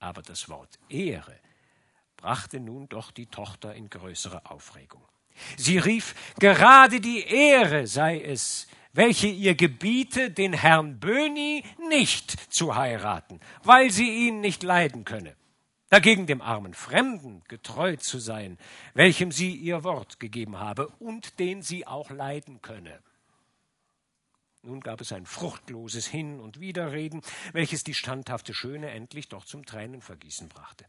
[0.01, 1.39] Aber das Wort Ehre
[2.17, 5.03] brachte nun doch die Tochter in größere Aufregung.
[5.57, 12.77] Sie rief, gerade die Ehre sei es, welche ihr gebiete, den Herrn Böni nicht zu
[12.77, 15.37] heiraten, weil sie ihn nicht leiden könne.
[15.91, 18.59] Dagegen dem armen Fremden getreu zu sein,
[18.95, 23.01] welchem sie ihr Wort gegeben habe und den sie auch leiden könne.
[24.63, 27.21] Nun gab es ein fruchtloses Hin und Widerreden,
[27.53, 30.87] welches die standhafte Schöne endlich doch zum Tränenvergießen brachte.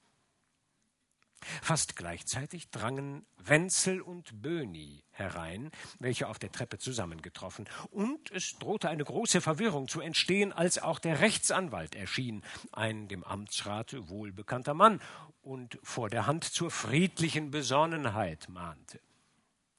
[1.62, 8.90] Fast gleichzeitig drangen Wenzel und Böni herein, welche auf der Treppe zusammengetroffen, und es drohte
[8.90, 15.02] eine große Verwirrung zu entstehen, als auch der Rechtsanwalt erschien, ein dem Amtsrate wohlbekannter Mann,
[15.42, 19.00] und vor der Hand zur friedlichen Besonnenheit mahnte.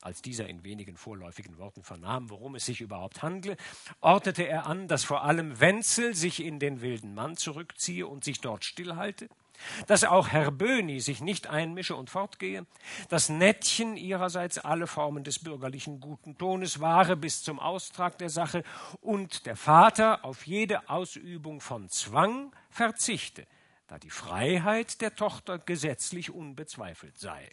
[0.03, 3.57] Als dieser in wenigen vorläufigen Worten vernahm, worum es sich überhaupt handle,
[4.01, 8.41] ordnete er an, dass vor allem Wenzel sich in den wilden Mann zurückziehe und sich
[8.41, 9.29] dort stillhalte,
[9.87, 12.67] dass auch Herr Böhni sich nicht einmische und fortgehe,
[13.09, 18.63] dass Nettchen ihrerseits alle Formen des bürgerlichen guten Tones wahre bis zum Austrag der Sache
[19.01, 23.47] und der Vater auf jede Ausübung von Zwang verzichte,
[23.87, 27.51] da die Freiheit der Tochter gesetzlich unbezweifelt sei.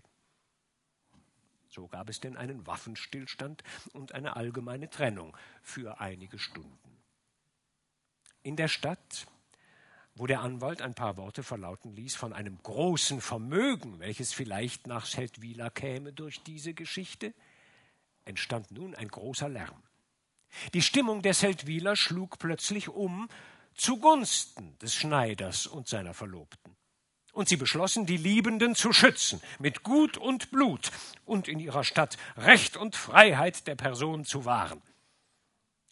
[1.73, 7.01] So gab es denn einen Waffenstillstand und eine allgemeine Trennung für einige Stunden.
[8.43, 9.25] In der Stadt
[10.15, 15.05] wo der Anwalt ein paar Worte verlauten ließ von einem großen Vermögen, welches vielleicht nach
[15.05, 17.33] Seldwyla käme durch diese Geschichte,
[18.25, 19.81] entstand nun ein großer Lärm.
[20.73, 23.27] Die Stimmung der Seldwyler schlug plötzlich um
[23.73, 26.75] zugunsten des Schneiders und seiner Verlobten.
[27.33, 30.91] Und sie beschlossen, die Liebenden zu schützen, mit Gut und Blut,
[31.25, 34.83] und in ihrer Stadt Recht und Freiheit der Person zu wahren.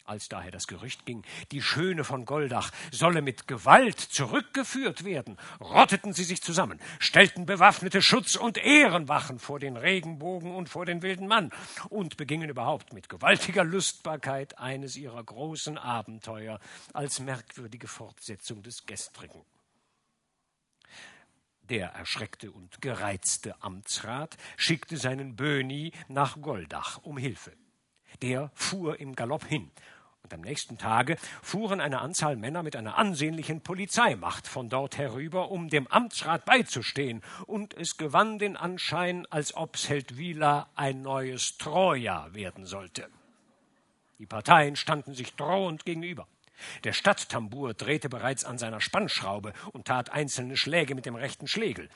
[0.04, 1.22] Als daher das Gerücht ging,
[1.52, 8.02] die Schöne von Goldach solle mit Gewalt zurückgeführt werden, rotteten sie sich zusammen, stellten bewaffnete
[8.02, 11.50] Schutz- und Ehrenwachen vor den Regenbogen und vor den wilden Mann
[11.88, 16.58] und begingen überhaupt mit gewaltiger Lustbarkeit eines ihrer großen Abenteuer
[16.92, 19.44] als merkwürdige Fortsetzung des gestrigen.
[21.68, 27.52] Der erschreckte und gereizte Amtsrat schickte seinen Böni nach Goldach um Hilfe.
[28.20, 29.70] Der fuhr im Galopp hin
[30.22, 35.50] und am nächsten Tage fuhren eine Anzahl Männer mit einer ansehnlichen Polizeimacht von dort herüber,
[35.50, 42.32] um dem Amtsrat beizustehen, und es gewann den Anschein, als ob Seldwyla ein neues Troja
[42.32, 43.08] werden sollte.
[44.18, 46.28] Die Parteien standen sich drohend gegenüber.
[46.84, 51.88] Der Stadttambur drehte bereits an seiner Spannschraube und tat einzelne Schläge mit dem rechten Schlegel.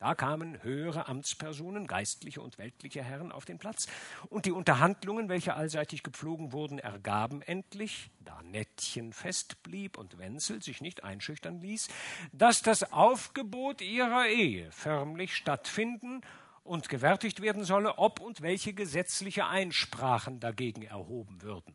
[0.00, 3.86] Da kamen höhere Amtspersonen, geistliche und weltliche Herren auf den Platz,
[4.30, 10.80] und die Unterhandlungen, welche allseitig gepflogen wurden, ergaben endlich, da Nettchen festblieb und Wenzel sich
[10.80, 11.88] nicht einschüchtern ließ,
[12.32, 16.22] dass das Aufgebot ihrer Ehe förmlich stattfinden
[16.64, 21.74] und gewärtigt werden solle, ob und welche gesetzliche Einsprachen dagegen erhoben würden.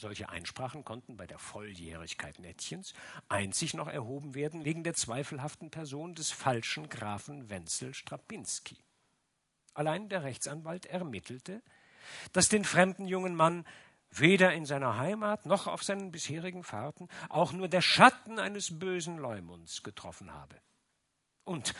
[0.00, 2.94] Solche Einsprachen konnten bei der Volljährigkeit Nettchens
[3.28, 8.78] einzig noch erhoben werden wegen der zweifelhaften Person des falschen Grafen Wenzel Strapinski.
[9.74, 11.62] Allein der Rechtsanwalt ermittelte,
[12.32, 13.66] dass den fremden jungen Mann
[14.08, 19.18] weder in seiner Heimat noch auf seinen bisherigen Fahrten auch nur der Schatten eines bösen
[19.18, 20.56] Leumunds getroffen habe.
[21.44, 21.74] Und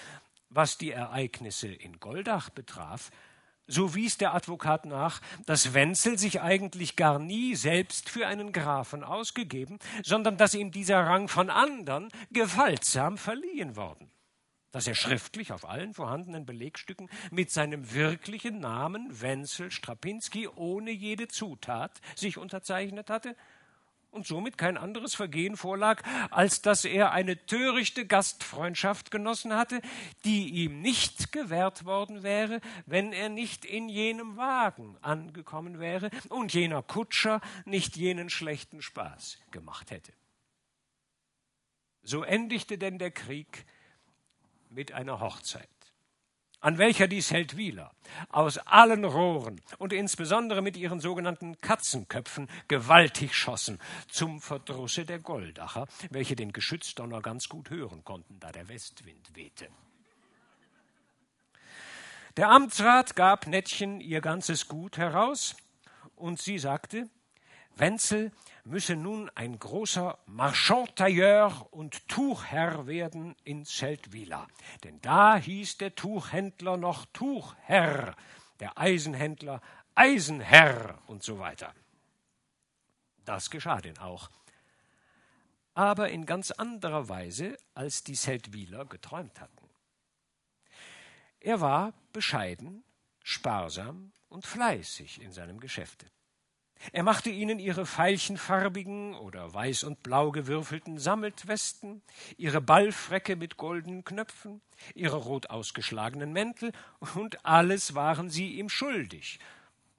[0.50, 3.10] was die Ereignisse in Goldach betraf,
[3.70, 9.04] so wies der Advokat nach, dass Wenzel sich eigentlich gar nie selbst für einen Grafen
[9.04, 14.10] ausgegeben, sondern dass ihm dieser Rang von andern gewaltsam verliehen worden,
[14.72, 21.28] dass er schriftlich auf allen vorhandenen Belegstücken mit seinem wirklichen Namen Wenzel Strapinski ohne jede
[21.28, 23.36] Zutat sich unterzeichnet hatte
[24.10, 29.80] und somit kein anderes Vergehen vorlag, als dass er eine törichte Gastfreundschaft genossen hatte,
[30.24, 36.52] die ihm nicht gewährt worden wäre, wenn er nicht in jenem Wagen angekommen wäre und
[36.52, 40.12] jener Kutscher nicht jenen schlechten Spaß gemacht hätte.
[42.02, 43.66] So endigte denn der Krieg
[44.70, 45.68] mit einer Hochzeit
[46.60, 47.92] an welcher die Seldwyler
[48.28, 53.78] aus allen Rohren und insbesondere mit ihren sogenannten Katzenköpfen gewaltig schossen,
[54.08, 59.68] zum Verdrusse der Goldacher, welche den Geschützdonner ganz gut hören konnten, da der Westwind wehte.
[62.36, 65.56] Der Amtsrat gab Nettchen ihr ganzes Gut heraus,
[66.14, 67.08] und sie sagte,
[67.76, 68.32] Wenzel
[68.64, 74.46] müsse nun ein großer Marchand-Tailleur und Tuchherr werden in Seldwyla.
[74.84, 78.14] Denn da hieß der Tuchhändler noch Tuchherr,
[78.60, 79.60] der Eisenhändler
[79.94, 81.74] Eisenherr und so weiter.
[83.24, 84.30] Das geschah denn auch.
[85.74, 89.68] Aber in ganz anderer Weise, als die Seldwyler geträumt hatten.
[91.40, 92.84] Er war bescheiden,
[93.22, 96.06] sparsam und fleißig in seinem Geschäfte.
[96.92, 102.02] Er machte ihnen ihre veilchenfarbigen oder weiß und blau gewürfelten Sammetwesten,
[102.38, 104.62] ihre Ballfräcke mit goldenen Knöpfen,
[104.94, 106.72] ihre rot ausgeschlagenen Mäntel,
[107.14, 109.38] und alles waren sie ihm schuldig,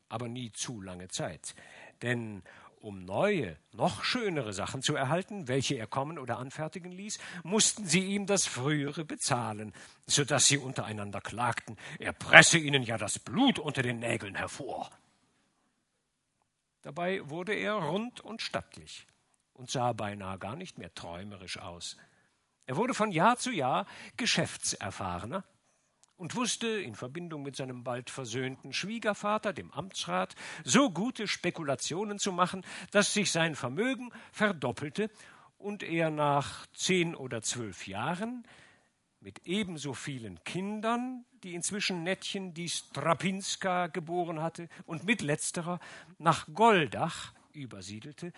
[0.09, 1.55] aber nie zu lange Zeit.
[2.01, 2.41] Denn
[2.81, 8.03] um neue, noch schönere Sachen zu erhalten, welche er kommen oder anfertigen ließ, mussten sie
[8.03, 9.71] ihm das frühere bezahlen,
[10.07, 14.89] so dass sie untereinander klagten, er presse ihnen ja das Blut unter den Nägeln hervor.
[16.81, 19.07] Dabei wurde er rund und stattlich
[19.53, 21.97] und sah beinahe gar nicht mehr träumerisch aus.
[22.65, 23.85] Er wurde von Jahr zu Jahr
[24.17, 25.43] geschäftserfahrener
[26.15, 32.31] und wusste in Verbindung mit seinem bald versöhnten Schwiegervater, dem Amtsrat, so gute Spekulationen zu
[32.31, 35.09] machen, dass sich sein Vermögen verdoppelte
[35.57, 38.45] und er nach zehn oder zwölf Jahren
[39.19, 45.79] mit ebenso vielen Kindern, die inzwischen Nettchen die Strapinska geboren hatte, und mit letzterer
[46.17, 48.31] nach Goldach übersiedelte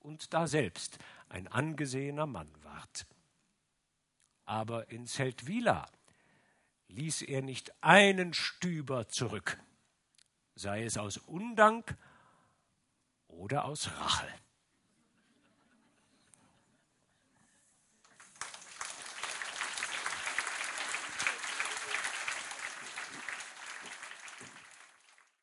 [0.00, 3.06] und da selbst ein angesehener Mann ward.
[4.44, 5.86] Aber in Zeltwila
[6.88, 9.58] ließ er nicht einen Stüber zurück,
[10.54, 11.96] sei es aus Undank
[13.28, 14.28] oder aus Rache.